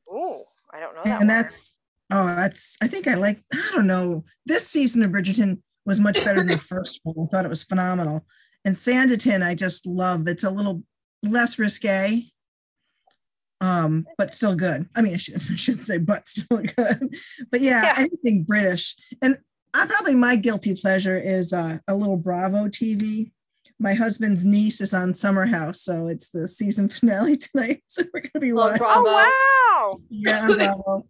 Ooh, 0.09 0.43
I 0.73 0.79
don't 0.79 0.95
know 0.95 1.01
that. 1.03 1.19
and 1.19 1.19
one. 1.19 1.27
that's 1.27 1.75
oh 2.11 2.25
that's 2.27 2.77
i 2.81 2.87
think 2.87 3.05
i 3.07 3.15
like 3.15 3.41
i 3.53 3.69
don't 3.73 3.87
know 3.87 4.23
this 4.45 4.65
season 4.67 5.03
of 5.03 5.11
bridgerton 5.11 5.59
was 5.85 5.99
much 5.99 6.23
better 6.23 6.39
than 6.39 6.47
the 6.47 6.57
first 6.73 7.01
one 7.03 7.15
i 7.21 7.25
thought 7.29 7.43
it 7.45 7.49
was 7.49 7.63
phenomenal 7.63 8.25
and 8.67 8.75
sanditon 8.75 9.41
i 9.41 9.55
just 9.55 9.85
love 9.85 10.27
it's 10.27 10.43
a 10.43 10.49
little 10.49 10.83
less 11.23 11.57
risque 11.57 12.23
um 13.61 14.05
but 14.17 14.33
still 14.33 14.55
good 14.55 14.87
i 14.95 15.01
mean 15.01 15.13
i 15.13 15.17
should 15.17 15.35
I 15.51 15.55
shouldn't 15.55 15.85
say 15.85 15.97
but 15.97 16.27
still 16.27 16.57
good 16.59 17.15
but 17.49 17.61
yeah, 17.61 17.81
Yeah. 17.81 17.93
anything 17.97 18.43
british 18.43 18.95
and 19.21 19.37
i 19.73 19.85
probably 19.87 20.15
my 20.15 20.35
guilty 20.35 20.75
pleasure 20.75 21.17
is 21.17 21.53
uh, 21.53 21.77
a 21.87 21.95
little 21.95 22.17
bravo 22.17 22.67
tv 22.67 23.31
my 23.79 23.93
husband's 23.93 24.43
niece 24.43 24.81
is 24.81 24.93
on 24.93 25.13
summer 25.13 25.45
house 25.45 25.81
so 25.81 26.07
it's 26.07 26.29
the 26.29 26.47
season 26.47 26.89
finale 26.95 27.37
tonight 27.37 27.83
so 27.87 28.03
we're 28.13 28.21
gonna 28.21 28.41
be 28.41 28.51
watching 28.53 28.79
Bravo. 28.79 29.07
Oh 29.07 29.13
wow. 29.13 29.99
yeah 30.09 30.41
on 30.43 30.57
bravo 30.57 31.07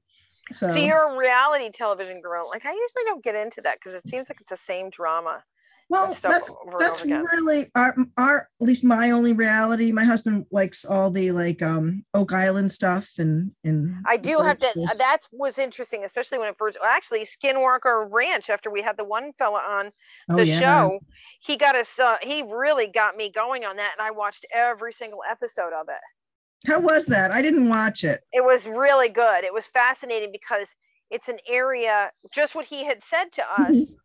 so 0.54 0.72
So 0.72 0.78
you're 0.78 1.14
a 1.14 1.18
reality 1.18 1.70
television 1.74 2.22
girl. 2.22 2.48
Like 2.50 2.66
I 2.66 2.72
usually 2.72 3.04
don't 3.06 3.22
get 3.22 3.36
into 3.36 3.60
that 3.64 3.80
because 3.80 3.96
it 3.96 4.08
seems 4.08 4.30
like 4.30 4.40
it's 4.40 4.50
the 4.50 4.56
same 4.56 4.90
drama. 4.90 5.44
Well, 5.90 6.16
stuff 6.16 6.32
that's 6.32 6.54
that's 6.80 7.06
really 7.06 7.72
our 7.74 7.96
our 8.18 8.50
at 8.62 8.68
least 8.68 8.84
my 8.84 9.12
only 9.12 9.32
reality. 9.32 9.94
My 9.94 10.04
husband 10.04 10.46
likes 10.52 10.84
all 10.84 11.10
the 11.10 11.32
like 11.32 11.62
um 11.62 12.04
Oak 12.14 12.34
Island 12.34 12.74
stuff 12.74 13.12
and 13.18 13.52
and 13.64 13.96
I 14.06 14.18
do 14.18 14.40
have 14.40 14.60
to. 14.60 14.68
uh, 14.68 14.94
That 14.96 15.20
was 15.32 15.58
interesting, 15.58 16.04
especially 16.04 16.40
when 16.40 16.50
it 16.50 16.56
first. 16.58 16.78
well, 16.82 16.90
Actually, 16.92 17.26
Skinwalker 17.26 18.08
Ranch. 18.12 18.50
After 18.50 18.70
we 18.70 18.82
had 18.82 18.98
the 18.98 19.06
one 19.06 19.32
fella 19.40 19.60
on 19.60 19.92
Oh, 20.30 20.36
the 20.36 20.46
yeah. 20.46 20.60
show, 20.60 21.00
he 21.40 21.56
got 21.56 21.76
us. 21.78 21.98
Uh, 21.98 22.18
he 22.22 22.42
really 22.44 22.88
got 22.88 23.16
me 23.16 23.32
going 23.32 23.64
on 23.64 23.78
that, 23.78 23.94
and 23.98 24.06
I 24.06 24.12
watched 24.12 24.46
every 24.54 24.92
single 24.92 25.22
episode 25.30 25.72
of 25.74 25.88
it. 25.88 26.68
How 26.70 26.82
was 26.82 27.06
that? 27.06 27.32
I 27.32 27.42
didn't 27.42 27.70
watch 27.70 28.04
it. 28.04 28.22
It 28.34 28.44
was 28.44 28.68
really 28.68 29.08
good. 29.08 29.46
It 29.46 29.54
was 29.54 29.68
fascinating 29.68 30.34
because 30.34 30.68
it's 31.10 31.30
an 31.30 31.38
area. 31.48 32.12
Just 32.34 32.56
what 32.56 32.66
he 32.66 32.84
had 32.84 33.02
said 33.06 33.32
to 33.34 33.44
us. 33.50 33.96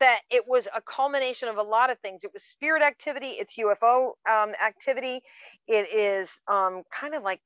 That 0.00 0.20
it 0.30 0.44
was 0.48 0.68
a 0.74 0.80
culmination 0.82 1.48
of 1.48 1.56
a 1.58 1.62
lot 1.62 1.90
of 1.90 1.98
things. 2.00 2.24
It 2.24 2.32
was 2.32 2.42
spirit 2.42 2.82
activity, 2.82 3.28
it's 3.28 3.56
UFO 3.58 4.12
um, 4.28 4.54
activity, 4.64 5.20
it 5.68 5.92
is 5.94 6.40
um, 6.48 6.82
kind 6.92 7.14
of 7.14 7.22
like 7.22 7.40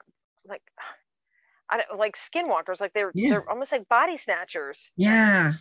like 0.46 0.62
I 1.70 1.78
don't, 1.78 1.98
like 1.98 2.16
skinwalkers, 2.16 2.80
like 2.80 2.92
they're 2.94 3.14
Yeah. 3.14 3.30
they're 3.30 3.50
almost 3.50 3.72
like 3.72 3.88
body 3.88 4.16
snatchers, 4.18 4.90
Yeah. 4.96 5.54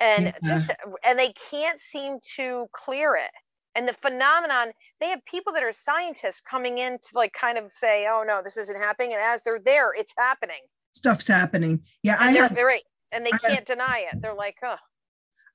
and 0.00 0.26
Yeah. 0.26 0.32
just 0.44 0.70
and 1.04 1.18
they 1.18 1.32
can't 1.50 1.80
seem 1.80 2.18
to 2.36 2.66
clear 2.72 3.16
it. 3.16 3.30
And 3.74 3.86
the 3.86 3.92
phenomenon, 3.92 4.72
they 5.00 5.08
have 5.10 5.24
people 5.26 5.52
that 5.52 5.62
are 5.62 5.72
scientists 5.72 6.40
coming 6.40 6.78
in 6.78 6.92
to 6.98 7.10
like 7.14 7.32
kind 7.34 7.58
of 7.58 7.70
say, 7.74 8.06
"Oh 8.10 8.24
no, 8.26 8.42
this 8.42 8.56
isn't 8.56 8.76
happening," 8.76 9.12
and 9.12 9.20
as 9.22 9.42
they're 9.42 9.60
there, 9.60 9.92
it's 9.94 10.14
happening, 10.18 10.62
Stuff's 10.92 11.26
happening. 11.28 11.82
Yeah, 12.02 12.16
I 12.18 12.28
and 12.28 12.34
they're 12.34 12.42
had 12.42 12.52
very 12.54 12.82
and 13.12 13.24
they 13.26 13.32
I 13.32 13.38
can't 13.38 13.66
deny 13.66 14.00
it. 14.00 14.16
They're 14.22 14.34
like, 14.34 14.56
"Oh, 14.62 14.76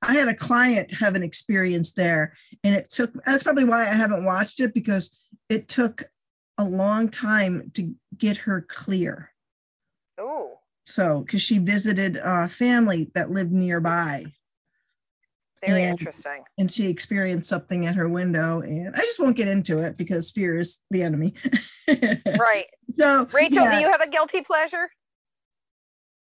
I 0.02 0.14
had 0.14 0.28
a 0.28 0.34
client 0.34 0.92
have 0.94 1.14
an 1.14 1.22
experience 1.22 1.92
there, 1.92 2.34
and 2.64 2.74
it 2.74 2.90
took. 2.90 3.12
That's 3.24 3.42
probably 3.44 3.64
why 3.64 3.82
I 3.82 3.94
haven't 3.94 4.24
watched 4.24 4.60
it 4.60 4.74
because 4.74 5.16
it 5.48 5.68
took 5.68 6.04
a 6.58 6.64
long 6.64 7.08
time 7.08 7.70
to 7.74 7.94
get 8.18 8.38
her 8.38 8.60
clear. 8.68 9.30
Oh. 10.18 10.58
So, 10.86 11.20
because 11.20 11.40
she 11.40 11.58
visited 11.58 12.16
a 12.22 12.48
family 12.48 13.10
that 13.14 13.30
lived 13.30 13.52
nearby, 13.52 14.26
Very 15.64 15.84
And- 15.84 15.92
interesting. 15.92 16.42
and 16.58 16.72
she 16.72 16.88
experienced 16.90 17.48
something 17.48 17.86
at 17.86 17.94
her 17.94 18.08
window, 18.08 18.60
and 18.60 18.94
I 18.96 18.98
just 18.98 19.20
won't 19.20 19.36
get 19.36 19.46
into 19.46 19.78
it 19.78 19.96
because 19.96 20.30
fear 20.32 20.58
is 20.58 20.78
the 20.90 21.02
enemy. 21.04 21.34
Right. 21.88 22.66
So, 22.96 23.26
Rachel, 23.32 23.64
yeah. 23.64 23.76
do 23.76 23.80
you 23.80 23.90
have 23.90 24.00
a 24.00 24.08
guilty 24.08 24.40
pleasure? 24.40 24.88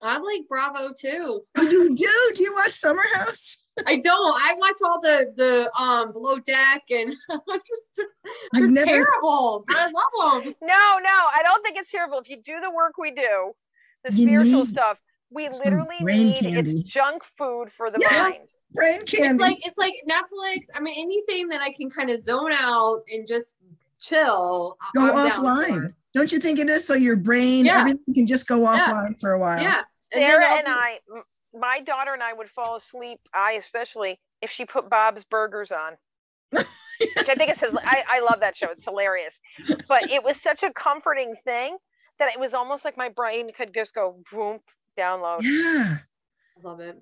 I 0.03 0.19
like 0.19 0.43
Bravo 0.49 0.93
too. 0.99 1.43
Oh, 1.57 1.63
you 1.63 1.95
do? 1.95 2.33
Do 2.35 2.43
you 2.43 2.55
watch 2.55 2.71
Summer 2.73 3.03
House? 3.15 3.59
I 3.87 3.97
don't. 3.97 4.35
I 4.43 4.55
watch 4.59 4.77
all 4.85 5.01
the 5.01 5.33
the 5.37 5.71
um 5.81 6.13
below 6.13 6.39
deck 6.39 6.83
and 6.91 7.15
it's 7.49 7.69
just 7.69 8.01
I've 8.55 8.61
they're 8.63 8.69
never- 8.69 8.87
terrible. 8.87 9.65
But 9.69 9.77
I 9.77 9.85
love 9.85 10.43
them. 10.45 10.55
No, 10.63 10.69
no, 10.99 11.19
I 11.35 11.41
don't 11.45 11.63
think 11.63 11.77
it's 11.79 11.91
terrible. 11.91 12.19
If 12.19 12.29
you 12.31 12.39
do 12.45 12.61
the 12.61 12.71
work 12.71 12.95
we 12.99 13.11
do, 13.11 13.53
the 14.05 14.13
You 14.15 14.27
spiritual 14.27 14.61
need- 14.65 14.69
stuff, 14.71 14.99
We 15.31 15.51
Some 15.53 15.61
literally 15.65 15.97
brain 16.03 16.27
need 16.31 16.41
candy. 16.43 16.81
it's 16.81 16.83
junk 16.91 17.23
food 17.39 17.71
for 17.73 17.91
the 17.91 17.99
Yes. 18.01 18.29
mind. 18.31 18.49
Brain 18.73 19.05
candy. 19.05 19.29
It's 19.29 19.41
like 19.41 19.67
it's 19.67 19.79
like 19.79 19.95
Netflix. 20.09 20.67
I 20.75 20.81
mean, 20.81 20.95
anything 20.99 21.49
that 21.49 21.61
I 21.61 21.73
can 21.73 21.91
kind 21.91 22.09
of 22.11 22.21
zone 22.21 22.53
out 22.53 23.03
and 23.13 23.27
just 23.27 23.55
chill. 24.01 24.77
Go 24.97 25.03
I'm 25.03 25.29
down 25.29 25.31
offline. 25.45 25.95
Don't 26.15 26.33
you 26.33 26.39
think 26.39 26.59
it 26.59 26.69
is? 26.69 26.87
So 26.87 26.95
your 26.95 27.17
brain, 27.17 27.67
Yeah. 27.67 27.81
everything 27.81 28.15
can 28.15 28.27
just 28.27 28.47
go 28.49 28.63
Yeah. 28.63 28.79
offline 28.87 29.19
for 29.21 29.33
a 29.33 29.39
while. 29.39 29.61
Yeah. 29.63 29.83
And 30.13 30.23
Sarah 30.23 30.45
I'll 30.47 30.57
and 30.59 30.67
be- 30.67 30.73
I, 30.73 30.99
m- 31.17 31.23
my 31.61 31.81
daughter 31.81 32.13
and 32.13 32.23
I 32.23 32.33
would 32.33 32.51
fall 32.51 32.77
asleep. 32.77 33.21
I 33.33 33.53
especially 33.53 34.19
if 34.43 34.51
she 34.51 34.65
put 34.65 34.91
Bob's 34.91 35.25
Burgers 35.25 35.71
on, 35.73 35.97
which 36.51 36.67
I 37.29 37.35
think 37.35 37.51
it 37.51 37.59
says, 37.59 37.77
I, 37.77 38.05
I 38.09 38.21
love 38.21 38.41
that 38.41 38.57
show. 38.57 38.71
It's 38.71 38.85
hilarious, 38.85 39.39
but 39.89 40.11
it 40.11 40.23
was 40.25 40.41
such 40.41 40.63
a 40.63 40.73
comforting 40.73 41.35
thing 41.45 41.77
that 42.19 42.33
it 42.33 42.41
was 42.41 42.55
almost 42.55 42.85
like 42.85 42.97
my 42.97 43.09
brain 43.09 43.51
could 43.57 43.73
just 43.73 43.95
go 43.95 44.21
boom, 44.33 44.59
download. 44.99 45.41
Yeah. 45.43 45.99
I 45.99 46.67
love 46.67 46.81
it. 46.81 46.99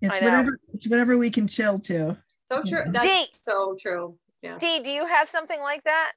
It's 0.00 0.20
whatever 0.20 0.58
it's 0.74 0.86
whatever 0.88 1.16
we 1.18 1.30
can 1.30 1.46
chill 1.48 1.78
to. 1.80 2.16
So 2.46 2.62
true. 2.62 2.82
That's 2.86 3.04
Date. 3.06 3.28
so 3.40 3.76
true. 3.80 4.16
Yeah. 4.42 4.58
Dee, 4.58 4.80
do 4.82 4.90
you 4.90 5.06
have 5.06 5.30
something 5.30 5.58
like 5.60 5.82
that? 5.84 6.12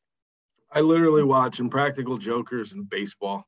I 0.72 0.82
literally 0.82 1.24
watch 1.24 1.60
Impractical 1.60 2.18
Jokers 2.18 2.74
and 2.74 2.90
baseball. 2.90 3.48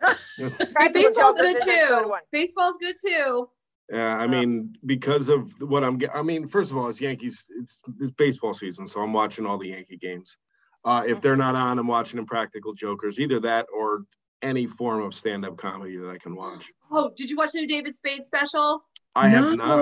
Baseball's 0.02 1.38
good 1.38 1.56
is 1.56 1.62
a 1.62 1.64
good 1.64 1.88
too. 1.88 2.14
Baseball's 2.32 2.76
good 2.80 2.96
too. 3.04 3.48
Yeah, 3.92 4.16
I 4.16 4.26
mean, 4.26 4.76
because 4.84 5.28
of 5.28 5.52
what 5.60 5.84
I'm 5.84 5.96
get, 5.96 6.14
I 6.14 6.22
mean, 6.22 6.48
first 6.48 6.72
of 6.72 6.76
all, 6.76 6.88
it's 6.88 7.00
Yankees, 7.00 7.46
it's, 7.60 7.82
it's 8.00 8.10
baseball 8.10 8.52
season, 8.52 8.86
so 8.86 9.00
I'm 9.00 9.12
watching 9.12 9.46
all 9.46 9.58
the 9.58 9.68
Yankee 9.68 9.96
games. 9.96 10.36
Uh, 10.84 11.04
if 11.06 11.20
they're 11.20 11.36
not 11.36 11.54
on, 11.54 11.78
I'm 11.78 11.86
watching 11.86 12.18
Impractical 12.18 12.74
Jokers, 12.74 13.20
either 13.20 13.38
that 13.40 13.66
or 13.72 14.04
any 14.42 14.66
form 14.66 15.02
of 15.02 15.14
stand-up 15.14 15.56
comedy 15.56 15.96
that 15.96 16.10
I 16.10 16.18
can 16.18 16.34
watch. 16.34 16.70
Oh, 16.90 17.12
did 17.16 17.30
you 17.30 17.36
watch 17.36 17.52
the 17.52 17.60
new 17.60 17.68
David 17.68 17.94
Spade 17.94 18.24
special? 18.24 18.82
I 19.14 19.28
have 19.28 19.56
not. 19.56 19.78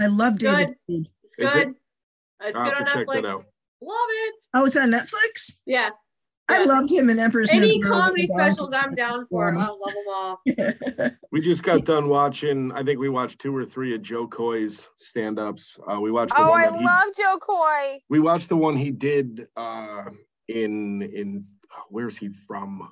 I 0.00 0.06
love 0.06 0.38
David. 0.38 0.68
Good. 0.88 1.06
Spade. 1.06 1.08
It's 1.22 1.36
good. 1.54 1.68
it? 1.68 1.74
It's 2.44 2.60
I'll 2.60 2.66
good 2.66 2.74
on 2.74 2.86
to 2.86 2.92
check 2.92 3.06
that 3.06 3.24
Netflix. 3.24 3.30
out. 3.30 3.44
Love 3.80 4.08
it. 4.10 4.34
Oh, 4.54 4.66
it's 4.66 4.76
on 4.76 4.90
Netflix. 4.90 5.60
Yeah. 5.66 5.90
I 6.48 6.64
loved 6.66 6.90
him 6.90 7.08
in 7.08 7.18
Emperor's 7.18 7.50
New 7.50 7.58
Any 7.58 7.78
Groove 7.80 7.92
comedy 7.92 8.24
as 8.24 8.30
specials, 8.30 8.72
I'm 8.74 8.92
down 8.94 9.26
for. 9.30 9.54
I 9.54 9.66
love 9.66 9.78
them 9.86 10.04
all. 10.12 10.42
We 11.32 11.40
just 11.40 11.62
got 11.62 11.84
done 11.84 12.08
watching, 12.08 12.70
I 12.72 12.82
think 12.84 13.00
we 13.00 13.08
watched 13.08 13.40
two 13.40 13.56
or 13.56 13.64
three 13.64 13.94
of 13.94 14.02
Jo 14.02 14.26
Koy's 14.28 14.88
stand-ups. 14.96 15.78
Uh, 15.90 16.00
we 16.00 16.10
watched 16.12 16.34
the 16.34 16.42
Oh, 16.42 16.50
one 16.50 16.60
I 16.60 16.70
that 16.70 16.78
he, 16.78 16.84
love 16.84 17.04
Joe 17.16 17.38
Coy. 17.38 17.98
we 18.08 18.20
watched 18.20 18.48
the 18.48 18.56
one 18.56 18.76
he 18.76 18.90
did 18.92 19.48
uh, 19.56 20.04
in, 20.48 21.02
in, 21.02 21.46
where's 21.88 22.16
he 22.16 22.28
from? 22.46 22.88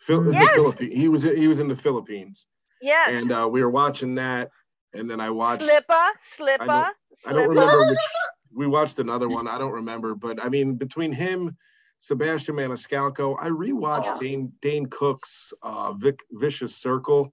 Phil- 0.00 0.24
the 0.24 0.32
Yes. 0.32 0.54
Philippi- 0.54 0.94
He 0.94 1.08
was, 1.08 1.22
he 1.22 1.48
was 1.48 1.60
in 1.60 1.68
the 1.68 1.76
Philippines. 1.76 2.44
Yes. 2.82 3.10
and 3.14 3.32
uh, 3.32 3.48
we 3.50 3.62
were 3.62 3.70
watching 3.70 4.16
that, 4.16 4.50
and 4.92 5.08
then 5.10 5.20
I 5.20 5.30
watched. 5.30 5.62
Slipper, 5.62 5.94
Slipper, 6.22 6.62
I 6.70 6.92
Slipper. 7.14 7.36
don't 7.38 7.48
remember 7.48 7.86
which. 7.86 7.98
We 8.54 8.66
watched 8.66 8.98
another 8.98 9.28
one. 9.28 9.46
I 9.46 9.58
don't 9.58 9.72
remember, 9.72 10.14
but 10.14 10.42
I 10.42 10.48
mean, 10.48 10.74
between 10.76 11.12
him, 11.12 11.54
Sebastian 11.98 12.54
Maniscalco, 12.56 13.36
I 13.40 13.48
rewatched 13.48 14.12
Oh. 14.14 14.18
Dane 14.20 14.52
Dane 14.62 14.86
Cook's 14.86 15.52
uh, 15.62 15.92
Vic, 15.94 16.20
Vicious 16.32 16.74
Circle, 16.76 17.32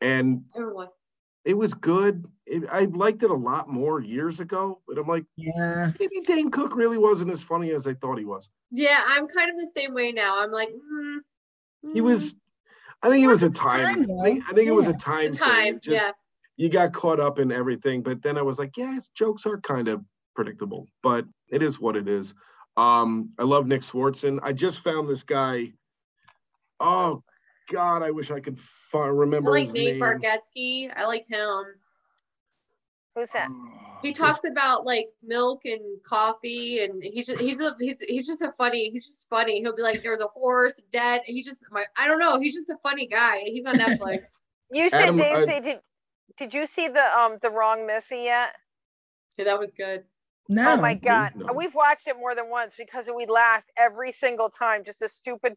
and 0.00 0.46
it 1.44 1.54
was 1.54 1.74
good. 1.74 2.24
It, 2.46 2.64
I 2.70 2.84
liked 2.84 3.22
it 3.22 3.30
a 3.30 3.34
lot 3.34 3.68
more 3.68 4.00
years 4.00 4.40
ago, 4.40 4.80
but 4.86 4.98
I'm 4.98 5.06
like, 5.06 5.24
yeah. 5.36 5.92
maybe 5.98 6.20
Dane 6.26 6.50
Cook 6.50 6.76
really 6.76 6.98
wasn't 6.98 7.30
as 7.30 7.42
funny 7.42 7.70
as 7.72 7.86
I 7.86 7.94
thought 7.94 8.18
he 8.18 8.24
was. 8.24 8.48
Yeah, 8.70 9.00
I'm 9.06 9.26
kind 9.28 9.50
of 9.50 9.56
the 9.56 9.70
same 9.74 9.94
way 9.94 10.12
now. 10.12 10.36
I'm 10.42 10.50
like, 10.50 10.68
mm, 10.70 11.18
He 11.94 12.00
mm, 12.00 12.04
was. 12.04 12.36
I 13.02 13.10
think 13.10 13.22
it 13.24 13.28
was 13.28 13.42
a 13.42 13.48
was 13.48 13.56
a 13.56 13.60
time. 13.60 13.84
time, 13.84 14.06
I 14.20 14.24
think, 14.24 14.44
I 14.48 14.52
think 14.54 14.68
it 14.68 14.72
was 14.74 14.88
a 14.88 14.92
though. 14.92 14.98
time. 14.98 15.32
the 15.32 15.38
thing. 15.38 15.48
time. 15.48 15.80
Just- 15.82 16.06
yeah. 16.06 16.12
you 16.56 16.68
got 16.70 16.92
caught 16.92 17.20
up 17.20 17.38
in 17.38 17.50
everything 17.52 18.02
but 18.02 18.22
then 18.22 18.38
i 18.38 18.42
was 18.42 18.58
like 18.60 18.76
yeah 18.76 18.94
his 18.94 19.08
jokes 19.08 19.44
are 19.44 19.58
kind 19.60 19.88
of 19.88 20.00
predictable 20.36 20.86
but 21.02 21.24
it 21.50 21.62
is 21.62 21.78
what 21.80 21.96
it 21.96 22.08
is 22.08 22.32
um 22.76 23.30
i 23.38 23.42
love 23.44 23.66
nick 23.66 23.82
swardson 23.82 24.38
i 24.42 24.52
just 24.52 24.80
found 24.80 25.08
this 25.08 25.22
guy 25.22 25.70
oh 26.80 27.22
god 27.70 28.02
i 28.02 28.10
wish 28.10 28.30
i 28.30 28.40
could 28.40 28.58
fi- 28.60 28.98
I 28.98 29.06
remember 29.08 29.50
like 29.50 29.64
his 29.64 29.72
Nate 29.74 29.92
name. 29.94 30.00
Bargatze. 30.02 30.92
I 30.96 31.04
like 31.06 31.26
him. 31.28 31.62
Who's 33.16 33.30
that? 33.30 33.48
Oh, 33.50 33.68
He 34.02 34.10
this- 34.10 34.18
talks 34.18 34.44
about 34.44 34.84
like 34.86 35.08
milk 35.22 35.62
and 35.64 36.00
coffee, 36.04 36.82
and 36.84 37.02
he's 37.02 37.26
just 37.26 37.40
he's 37.40 37.60
a 37.60 37.76
he's 37.80 38.00
he's 38.00 38.26
just 38.26 38.42
a 38.42 38.52
funny. 38.58 38.90
He's 38.90 39.06
just 39.06 39.28
funny. 39.28 39.60
He'll 39.60 39.74
be 39.74 39.82
like, 39.82 40.02
"There's 40.02 40.20
a 40.20 40.26
horse 40.28 40.80
dead." 40.92 41.22
He 41.26 41.42
just 41.42 41.64
my 41.70 41.84
I 41.96 42.06
don't 42.08 42.18
know. 42.18 42.38
He's 42.40 42.54
just 42.54 42.70
a 42.70 42.76
funny 42.82 43.06
guy. 43.06 43.42
He's 43.46 43.66
on 43.66 43.76
Netflix. 43.76 44.40
You 44.72 44.90
said 44.90 45.02
Adam, 45.02 45.16
Dave 45.16 45.36
I- 45.36 45.44
say 45.44 45.60
did 45.60 45.80
did 46.36 46.54
you 46.54 46.66
see 46.66 46.88
the 46.88 47.04
um 47.18 47.38
the 47.40 47.50
wrong 47.50 47.86
Missy 47.86 48.22
yet? 48.24 48.48
yeah, 49.36 49.44
that 49.44 49.58
was 49.60 49.72
good. 49.72 50.04
No. 50.48 50.72
Oh 50.74 50.76
my 50.80 50.94
god. 50.94 51.32
No. 51.36 51.52
We've 51.54 51.74
watched 51.74 52.06
it 52.06 52.16
more 52.18 52.34
than 52.34 52.50
once 52.50 52.74
because 52.76 53.08
we 53.14 53.26
laugh 53.26 53.62
every 53.78 54.12
single 54.12 54.48
time, 54.50 54.84
just 54.84 55.00
the 55.00 55.08
stupid 55.08 55.54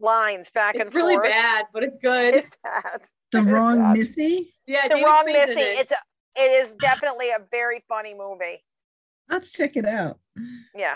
lines 0.00 0.48
back 0.54 0.74
and 0.76 0.92
really 0.94 1.14
forth. 1.14 1.28
bad, 1.28 1.66
but 1.72 1.82
it's 1.82 1.98
good. 1.98 2.34
It's 2.34 2.50
bad. 2.64 3.02
the 3.30 3.38
It 3.38 3.46
is 3.46 3.52
wrong 3.52 3.78
bad. 3.78 3.98
Missy. 3.98 4.54
yeah, 4.66 4.88
The 4.88 4.94
David 4.94 5.04
wrong 5.06 5.24
Spade's 5.28 5.48
Missy. 5.48 5.60
it. 5.60 5.78
It's 5.80 5.92
a 5.92 5.96
it 6.34 6.50
is 6.66 6.74
definitely 6.74 7.28
a 7.28 7.38
very 7.50 7.84
funny 7.88 8.14
movie. 8.14 8.64
Let's 9.28 9.52
check 9.52 9.76
it 9.76 9.84
out. 9.86 10.18
Yeah. 10.74 10.94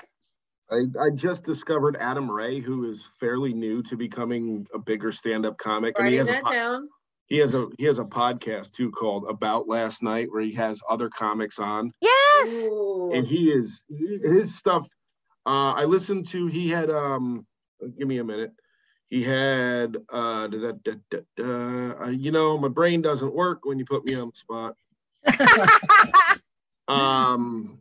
I, 0.71 0.85
I 1.01 1.11
just 1.15 1.45
discovered 1.45 1.97
adam 2.01 2.29
ray 2.31 2.59
who 2.59 2.91
is 2.91 3.05
fairly 3.21 3.53
new 3.53 3.83
to 3.85 3.97
becoming 3.97 4.67
a 4.75 4.79
bigger 4.79 5.13
stand-up 5.13 5.59
comic 5.59 5.95
and 5.99 6.09
he 6.09 6.19
writing 6.19 6.19
has 6.19 6.29
a 6.29 6.33
that 6.33 6.45
po- 6.45 6.51
down. 6.53 6.89
He 7.27 7.39
has 7.39 7.55
a 7.55 7.67
he 7.79 7.85
has 7.85 7.99
a 7.99 8.05
podcast 8.05 8.73
too 8.73 8.91
called 8.91 9.27
about 9.29 9.69
last 9.69 10.03
night 10.03 10.29
where 10.31 10.43
he 10.43 10.53
has 10.53 10.81
other 10.89 11.09
comics 11.11 11.59
on 11.59 11.93
Yes. 12.01 12.49
Ooh. 12.71 13.11
and 13.15 13.27
he 13.27 13.51
is 13.51 13.83
he, 13.89 14.19
his 14.23 14.55
stuff 14.55 14.87
uh 15.47 15.73
i 15.73 15.85
listened 15.85 16.27
to 16.29 16.47
he 16.47 16.69
had 16.69 16.91
um 16.91 17.47
give 17.99 18.07
me 18.09 18.19
a 18.19 18.25
minute 18.25 18.53
he 19.09 19.23
had 19.23 19.97
uh, 20.13 20.47
da, 20.49 20.59
da, 20.59 20.73
da, 20.85 20.93
da, 21.11 21.19
da, 21.37 21.45
uh 22.05 22.09
you 22.09 22.31
know 22.33 22.59
my 22.59 22.69
brain 22.69 23.03
doesn't 23.03 23.35
work 23.35 23.65
when 23.65 23.79
you 23.79 23.85
put 23.85 24.05
me 24.05 24.15
on 24.15 24.31
the 24.31 24.37
spot 24.37 24.75
um 26.89 27.79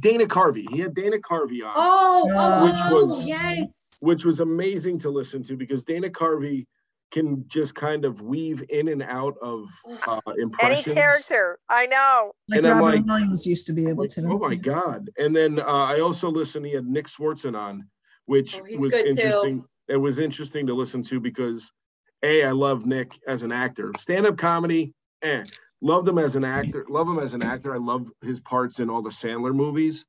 dana 0.00 0.26
carvey 0.26 0.66
he 0.72 0.80
had 0.80 0.94
dana 0.94 1.16
carvey 1.18 1.64
on 1.64 1.72
Oh, 1.76 2.28
oh, 2.34 2.64
Which 2.64 2.74
oh, 2.90 3.04
was- 3.06 3.28
yes. 3.28 3.96
which 4.00 4.24
was 4.24 4.40
amazing 4.40 4.98
to 5.00 5.10
listen 5.10 5.42
to 5.44 5.56
because 5.56 5.84
dana 5.84 6.08
carvey 6.10 6.66
can 7.12 7.44
just 7.48 7.74
kind 7.74 8.04
of 8.04 8.20
weave 8.20 8.64
in 8.68 8.88
and 8.88 9.02
out 9.02 9.34
of 9.40 9.64
uh 10.06 10.20
Any 10.62 10.82
character. 10.82 11.58
I 11.68 11.86
know. 11.86 12.32
Like 12.48 12.58
And 12.58 12.66
Robin 12.66 12.82
like- 12.82 13.06
Williams 13.06 13.46
used 13.46 13.66
to 13.68 13.72
be 13.72 13.88
able 13.88 14.04
Like, 14.04 14.10
to. 14.12 14.26
oh 14.28 14.38
my 14.38 14.54
god! 14.56 15.10
And 15.18 15.34
then 15.34 15.60
uh, 15.60 15.64
I 15.64 16.00
also 16.00 16.30
listened. 16.30 16.66
He 16.66 16.72
had 16.72 16.86
Nick 16.86 17.06
Swardson 17.06 17.56
on, 17.56 17.88
which 18.26 18.58
Oh, 18.60 18.78
was 18.78 18.92
good, 18.92 19.04
too. 19.04 19.08
interesting. 19.10 19.64
It 19.88 19.96
was 19.96 20.18
interesting 20.18 20.66
to 20.66 20.74
listen 20.74 21.02
to 21.04 21.20
because, 21.20 21.70
a, 22.24 22.42
I 22.44 22.50
love 22.50 22.86
Nick 22.86 23.12
as 23.28 23.42
an 23.44 23.52
actor. 23.52 23.92
Stand-up 23.98 24.36
comedy, 24.36 24.92
eh. 25.22 25.44
Love 25.80 26.08
him 26.08 26.18
as 26.18 26.34
an 26.34 26.44
actor. 26.44 26.84
Love 26.88 27.06
him 27.06 27.18
as 27.20 27.34
an 27.34 27.42
actor. 27.42 27.72
I 27.72 27.78
love 27.78 28.08
his 28.22 28.40
parts 28.40 28.80
in 28.80 28.90
all 28.90 29.02
the 29.02 29.10
Sandler 29.10 29.54
movies. 29.54 30.04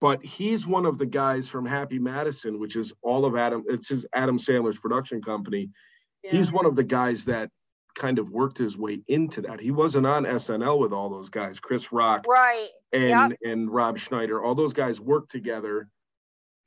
But 0.00 0.24
he's 0.24 0.64
one 0.68 0.86
of 0.86 0.98
the 0.98 1.06
guys 1.06 1.48
from 1.48 1.66
Happy 1.66 1.98
Madison, 1.98 2.60
which 2.60 2.76
is 2.76 2.92
all 3.02 3.24
of 3.24 3.34
Adam. 3.36 3.64
It's 3.66 3.88
his 3.88 4.06
Adam 4.14 4.38
Sandler's 4.38 4.78
production 4.78 5.20
company. 5.20 5.70
Yeah. 6.28 6.36
He's 6.38 6.52
one 6.52 6.66
of 6.66 6.76
the 6.76 6.84
guys 6.84 7.24
that 7.26 7.50
kind 7.94 8.18
of 8.18 8.30
worked 8.30 8.58
his 8.58 8.78
way 8.78 9.02
into 9.08 9.40
that. 9.42 9.60
He 9.60 9.70
wasn't 9.70 10.06
on 10.06 10.24
SNL 10.24 10.78
with 10.78 10.92
all 10.92 11.08
those 11.10 11.28
guys, 11.30 11.58
Chris 11.58 11.90
Rock 11.92 12.24
Right. 12.28 12.68
and 12.92 13.36
and 13.44 13.70
Rob 13.70 13.98
Schneider. 13.98 14.42
All 14.42 14.54
those 14.54 14.72
guys 14.72 15.00
worked 15.00 15.30
together. 15.32 15.88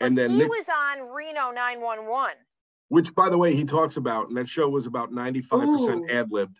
And 0.02 0.18
then 0.18 0.32
he 0.32 0.38
Nick, 0.40 0.50
was 0.50 0.68
on 0.68 1.10
Reno 1.14 1.52
911. 1.52 2.36
which 2.90 3.14
by 3.16 3.30
the 3.30 3.38
way, 3.38 3.56
he 3.56 3.64
talks 3.64 3.98
about, 3.98 4.28
and 4.30 4.36
that 4.38 4.50
show 4.50 4.68
was 4.68 4.88
about 4.88 5.12
95% 5.12 6.10
ad 6.12 6.32
libbed. 6.32 6.58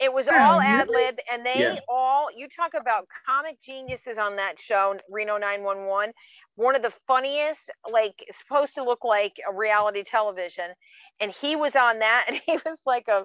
It 0.00 0.12
was 0.12 0.26
all 0.26 0.60
ad 0.60 0.88
lib, 0.88 1.16
and 1.32 1.46
they 1.46 1.60
Yeah. 1.60 1.78
all 1.88 2.28
you 2.36 2.48
talk 2.48 2.74
about 2.74 3.06
comic 3.24 3.60
geniuses 3.62 4.18
on 4.18 4.34
that 4.36 4.58
show, 4.58 4.98
Reno 5.08 5.38
911. 5.38 6.12
One 6.56 6.76
of 6.76 6.82
the 6.82 6.92
funniest, 7.06 7.70
like 7.90 8.14
supposed 8.30 8.74
to 8.74 8.84
look 8.84 9.04
like 9.04 9.34
a 9.48 9.54
reality 9.54 10.02
television, 10.04 10.70
and 11.20 11.32
he 11.32 11.56
was 11.56 11.76
on 11.76 12.00
that, 12.00 12.26
and 12.28 12.40
he 12.46 12.58
was 12.64 12.78
like 12.86 13.08
a 13.08 13.24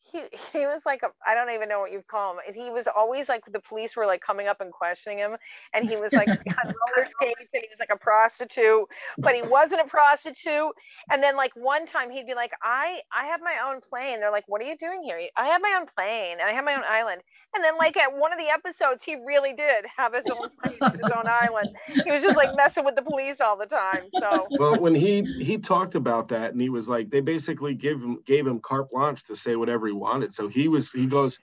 he 0.00 0.22
he 0.52 0.66
was 0.66 0.84
like 0.86 1.02
a 1.02 1.10
I 1.26 1.34
don't 1.34 1.50
even 1.50 1.68
know 1.68 1.80
what 1.80 1.92
you 1.92 2.02
call 2.06 2.34
him. 2.34 2.54
He 2.54 2.70
was 2.70 2.88
always 2.88 3.28
like 3.28 3.44
the 3.50 3.60
police 3.60 3.96
were 3.96 4.06
like 4.06 4.20
coming 4.20 4.48
up 4.48 4.60
and 4.60 4.72
questioning 4.72 5.18
him, 5.18 5.36
and 5.74 5.88
he 5.88 5.96
was 5.96 6.12
like 6.12 6.28
on 6.28 6.36
roller 6.36 7.08
skates, 7.08 7.50
and 7.52 7.62
he 7.62 7.68
was 7.70 7.78
like 7.78 7.90
a 7.92 7.98
prostitute, 7.98 8.86
but 9.18 9.34
he 9.34 9.42
wasn't 9.42 9.80
a 9.80 9.88
prostitute. 9.88 10.72
And 11.10 11.22
then 11.22 11.36
like 11.36 11.52
one 11.54 11.86
time 11.86 12.10
he'd 12.10 12.26
be 12.26 12.34
like, 12.34 12.52
I 12.62 13.00
I 13.14 13.26
have 13.26 13.40
my 13.42 13.56
own 13.66 13.80
plane. 13.80 14.20
They're 14.20 14.32
like, 14.32 14.48
what 14.48 14.62
are 14.62 14.66
you 14.66 14.76
doing 14.76 15.02
here? 15.02 15.20
I 15.36 15.46
have 15.46 15.60
my 15.60 15.76
own 15.78 15.86
plane 15.94 16.38
and 16.40 16.42
I 16.42 16.52
have 16.52 16.64
my 16.64 16.74
own 16.74 16.84
island. 16.88 17.22
And 17.52 17.64
then, 17.64 17.76
like 17.76 17.96
at 17.96 18.16
one 18.16 18.32
of 18.32 18.38
the 18.38 18.48
episodes, 18.48 19.02
he 19.02 19.16
really 19.16 19.52
did 19.52 19.84
have 19.96 20.14
his 20.14 20.24
own 20.30 20.48
plane, 20.62 20.92
his 21.00 21.10
own 21.10 21.24
island. 21.26 21.70
He 22.04 22.12
was 22.12 22.22
just 22.22 22.36
like 22.36 22.54
messing 22.56 22.84
with 22.84 22.94
the 22.94 23.02
police 23.02 23.40
all 23.40 23.56
the 23.56 23.66
time. 23.66 24.04
So 24.18 24.46
well, 24.52 24.80
when 24.80 24.94
he 24.94 25.22
he 25.42 25.58
talked 25.58 25.96
about 25.96 26.28
that, 26.28 26.52
and 26.52 26.60
he 26.60 26.68
was 26.68 26.88
like, 26.88 27.10
they 27.10 27.20
basically 27.20 27.74
gave 27.74 28.00
him 28.00 28.22
gave 28.24 28.46
him 28.46 28.60
carte 28.60 28.90
blanche 28.90 29.24
to 29.24 29.34
say 29.34 29.56
whatever 29.56 29.89
he 29.90 29.96
wanted. 29.96 30.32
So 30.32 30.48
he 30.48 30.68
was 30.68 30.92
he 30.92 31.06
goes, 31.06 31.38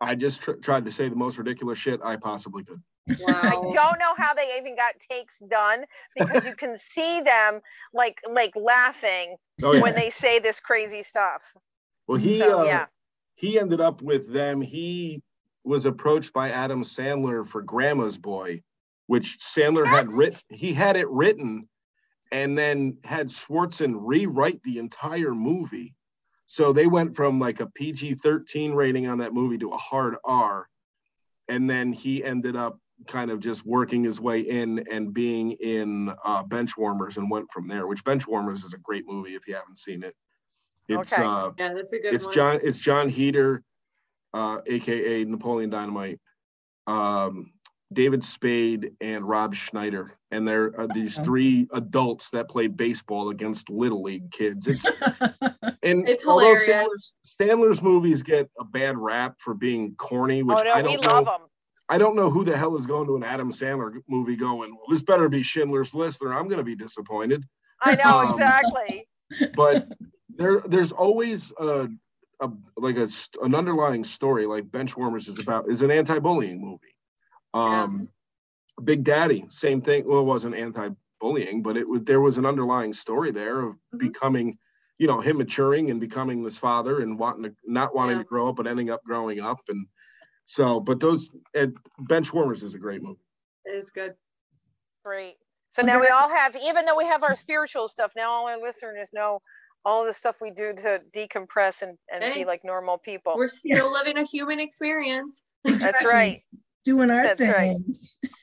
I 0.00 0.14
just 0.14 0.40
tr- 0.42 0.52
tried 0.52 0.84
to 0.86 0.90
say 0.90 1.08
the 1.08 1.16
most 1.16 1.38
ridiculous 1.38 1.78
shit 1.78 2.00
I 2.02 2.16
possibly 2.16 2.64
could. 2.64 2.82
I 3.28 3.50
don't 3.50 3.98
know 3.98 4.14
how 4.16 4.34
they 4.34 4.56
even 4.58 4.76
got 4.76 4.92
takes 5.10 5.38
done 5.40 5.84
because 6.16 6.44
you 6.46 6.54
can 6.54 6.76
see 6.76 7.20
them 7.20 7.60
like 7.92 8.18
like 8.30 8.52
laughing 8.54 9.36
Oh 9.62 9.72
yeah. 9.72 9.80
when 9.80 9.94
they 9.94 10.10
say 10.10 10.38
this 10.38 10.60
crazy 10.60 11.02
stuff. 11.02 11.42
well, 12.06 12.18
he 12.18 12.38
So 12.38 12.60
uh, 12.60 12.64
yeah. 12.64 12.86
he 13.34 13.58
ended 13.58 13.80
up 13.80 14.00
with 14.02 14.32
them. 14.32 14.60
He 14.60 15.22
was 15.64 15.84
approached 15.86 16.32
by 16.32 16.50
Adam 16.50 16.82
Sandler 16.82 17.46
for 17.46 17.62
Grandma's 17.62 18.16
Boy, 18.16 18.62
which 19.08 19.38
Sandler 19.40 19.86
had 19.86 20.12
written. 20.12 20.38
He 20.48 20.72
had 20.72 20.96
it 20.96 21.08
written, 21.10 21.68
and 22.32 22.56
then 22.56 22.98
had 23.04 23.28
Swardson 23.28 23.94
rewrite 23.98 24.62
the 24.62 24.78
entire 24.78 25.34
movie. 25.34 25.94
So 26.50 26.72
they 26.72 26.88
went 26.88 27.14
from 27.14 27.38
like 27.38 27.60
a 27.60 27.66
PG 27.66 28.16
13 28.16 28.72
rating 28.72 29.06
on 29.06 29.18
that 29.18 29.32
movie 29.32 29.56
to 29.58 29.70
a 29.70 29.76
hard 29.76 30.16
R. 30.24 30.68
And 31.46 31.70
then 31.70 31.92
he 31.92 32.24
ended 32.24 32.56
up 32.56 32.76
kind 33.06 33.30
of 33.30 33.38
just 33.38 33.64
working 33.64 34.02
his 34.02 34.20
way 34.20 34.40
in 34.40 34.84
and 34.90 35.14
being 35.14 35.52
in 35.52 36.12
uh, 36.24 36.42
Benchwarmers 36.42 37.18
and 37.18 37.30
went 37.30 37.46
from 37.52 37.68
there, 37.68 37.86
which 37.86 38.02
Benchwarmers 38.02 38.64
is 38.64 38.74
a 38.74 38.78
great 38.78 39.04
movie 39.06 39.36
if 39.36 39.46
you 39.46 39.54
haven't 39.54 39.78
seen 39.78 40.02
it. 40.02 40.16
It's 40.88 41.12
Okay. 41.12 41.22
uh, 41.22 41.52
Yeah, 41.56 41.72
that's 41.72 41.92
a 41.92 42.00
good 42.00 42.14
it's 42.14 42.24
one. 42.24 42.34
John 42.34 42.58
it's 42.64 42.78
Jon 42.78 43.08
Heder, 43.08 43.62
uh, 44.34 44.60
aka 44.66 45.24
Napoleon 45.26 45.70
Dynamite, 45.70 46.18
um, 46.88 47.52
David 47.92 48.22
Spade, 48.22 48.92
and 49.00 49.28
Rob 49.28 49.54
Schneider, 49.54 50.12
and 50.30 50.46
they're 50.46 50.78
uh, 50.80 50.86
these 50.94 51.18
Oh. 51.18 51.24
three 51.24 51.68
adults 51.72 52.30
that 52.30 52.48
play 52.48 52.68
baseball 52.68 53.30
against 53.30 53.68
little 53.70 54.02
league 54.02 54.30
kids. 54.30 54.66
It's 54.68 54.84
and 55.82 56.08
It's 56.08 56.26
although 56.26 56.54
hilarious. 56.54 56.68
Sandler's, 56.68 57.14
Sandler's 57.40 57.82
movies 57.82 58.22
get 58.22 58.48
a 58.58 58.64
bad 58.64 58.96
rap 58.96 59.36
for 59.38 59.54
being 59.54 59.94
corny, 59.96 60.42
which 60.42 60.58
Oh 60.60 60.62
no, 60.62 60.72
I 60.72 60.82
don't 60.82 61.04
know. 61.04 61.12
love 61.12 61.24
them. 61.26 61.40
I 61.88 61.98
don't 61.98 62.14
know 62.14 62.30
who 62.30 62.44
the 62.44 62.56
hell 62.56 62.76
is 62.76 62.86
going 62.86 63.08
to 63.08 63.16
an 63.16 63.24
Adam 63.24 63.50
Sandler 63.50 63.94
movie 64.08 64.36
going. 64.36 64.70
Well, 64.70 64.84
this 64.88 65.02
better 65.02 65.28
be 65.28 65.42
Schindler's 65.42 65.92
List, 65.92 66.22
or 66.22 66.32
I'm 66.32 66.46
going 66.46 66.58
to 66.58 66.64
be 66.64 66.76
disappointed 66.76 67.44
I 67.82 67.96
know 67.96 68.20
Um, 68.20 68.34
exactly. 68.34 69.08
but 69.56 69.88
there 70.36 70.60
there's 70.60 70.92
always 70.92 71.52
a, 71.58 71.88
a 72.40 72.50
like 72.76 72.96
a 72.96 73.08
an 73.42 73.54
underlying 73.56 74.04
story 74.04 74.46
like 74.46 74.64
benchwarmers 74.66 75.26
is 75.28 75.38
about 75.40 75.68
is 75.68 75.82
an 75.82 75.90
anti-bullying 75.90 76.60
movie 76.60 76.94
um 77.54 78.08
big 78.84 79.04
daddy 79.04 79.44
same 79.48 79.80
thing 79.80 80.06
well 80.06 80.20
it 80.20 80.24
wasn't 80.24 80.54
anti-bullying 80.54 81.62
but 81.62 81.76
it 81.76 81.86
was 81.88 82.02
there 82.04 82.20
was 82.20 82.38
an 82.38 82.46
underlying 82.46 82.92
story 82.94 83.30
there 83.30 83.60
of 83.60 83.74
Mhm. 83.94 83.98
becoming 83.98 84.58
you 84.98 85.06
know 85.06 85.20
him 85.20 85.38
maturing 85.38 85.90
and 85.90 86.00
becoming 86.00 86.42
this 86.44 86.56
father 86.58 87.00
and 87.00 87.18
wanting 87.18 87.42
to 87.44 87.54
not 87.64 87.94
wanting 87.94 88.16
Yeah. 88.16 88.22
to 88.22 88.28
grow 88.28 88.48
up 88.48 88.56
but 88.56 88.66
ending 88.66 88.90
up 88.90 89.02
growing 89.04 89.40
up 89.40 89.58
and 89.68 89.86
so 90.46 90.80
but 90.80 91.00
those 91.00 91.30
and 91.54 91.76
benchwarmers 92.02 92.62
is 92.62 92.74
a 92.74 92.78
great 92.78 93.02
movie 93.02 93.20
It 93.66 93.74
is 93.74 93.90
good. 93.90 94.14
Great. 95.04 95.36
So 95.70 95.82
now 95.82 96.00
we 96.00 96.08
all 96.08 96.28
have, 96.28 96.56
even 96.56 96.84
though 96.84 96.96
we 96.96 97.04
have 97.06 97.22
our 97.22 97.36
spiritual 97.36 97.88
stuff, 97.88 98.12
now 98.16 98.30
all 98.30 98.46
our 98.48 98.60
listeners 98.60 99.10
know 99.12 99.40
all 99.84 100.04
the 100.04 100.12
stuff 100.12 100.40
we 100.40 100.50
do 100.50 100.74
to 100.74 101.00
decompress 101.14 101.82
and, 101.82 101.96
and 102.12 102.34
be 102.34 102.44
like 102.44 102.64
normal 102.64 102.98
people. 102.98 103.34
We're 103.36 103.48
still 103.48 103.90
living 103.92 104.18
a 104.18 104.24
human 104.24 104.58
experience. 104.60 105.44
That's 105.64 106.04
right. 106.04 106.42
Doing 106.84 107.10
our 107.10 107.22
That's 107.22 107.40
right. 107.40 107.76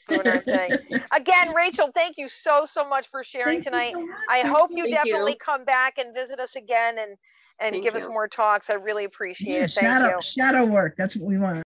Doing 0.10 0.28
our 0.28 0.42
thing. 0.42 0.78
Again, 1.12 1.54
Rachel, 1.56 1.90
thank 1.94 2.18
you 2.18 2.30
so, 2.30 2.66
so 2.66 2.88
much 2.88 3.10
for 3.10 3.24
sharing 3.24 3.62
Thank 3.62 3.66
you 3.66 3.72
tonight. 3.72 3.94
so. 3.94 4.08
I 4.30 4.42
hope 4.42 4.70
you 4.72 4.84
Thank 4.84 5.06
you. 5.06 5.12
definitely 5.12 5.38
come 5.44 5.66
back 5.66 5.98
and 5.98 6.14
visit 6.14 6.40
us 6.40 6.56
again 6.56 6.98
and, 7.00 7.18
and 7.60 7.74
Thank 7.74 7.84
give 7.84 7.96
us 7.96 8.08
more 8.08 8.28
talks. 8.28 8.70
I 8.70 8.76
really 8.76 9.06
appreciate 9.06 9.54
Yeah, 9.54 9.64
it. 9.64 9.72
Thank 9.72 9.88
shadow, 9.88 10.16
you. 10.16 10.22
shadow 10.22 10.66
work. 10.68 10.96
That's 10.98 11.16
what 11.16 11.28
we 11.28 11.40
want. 11.40 11.56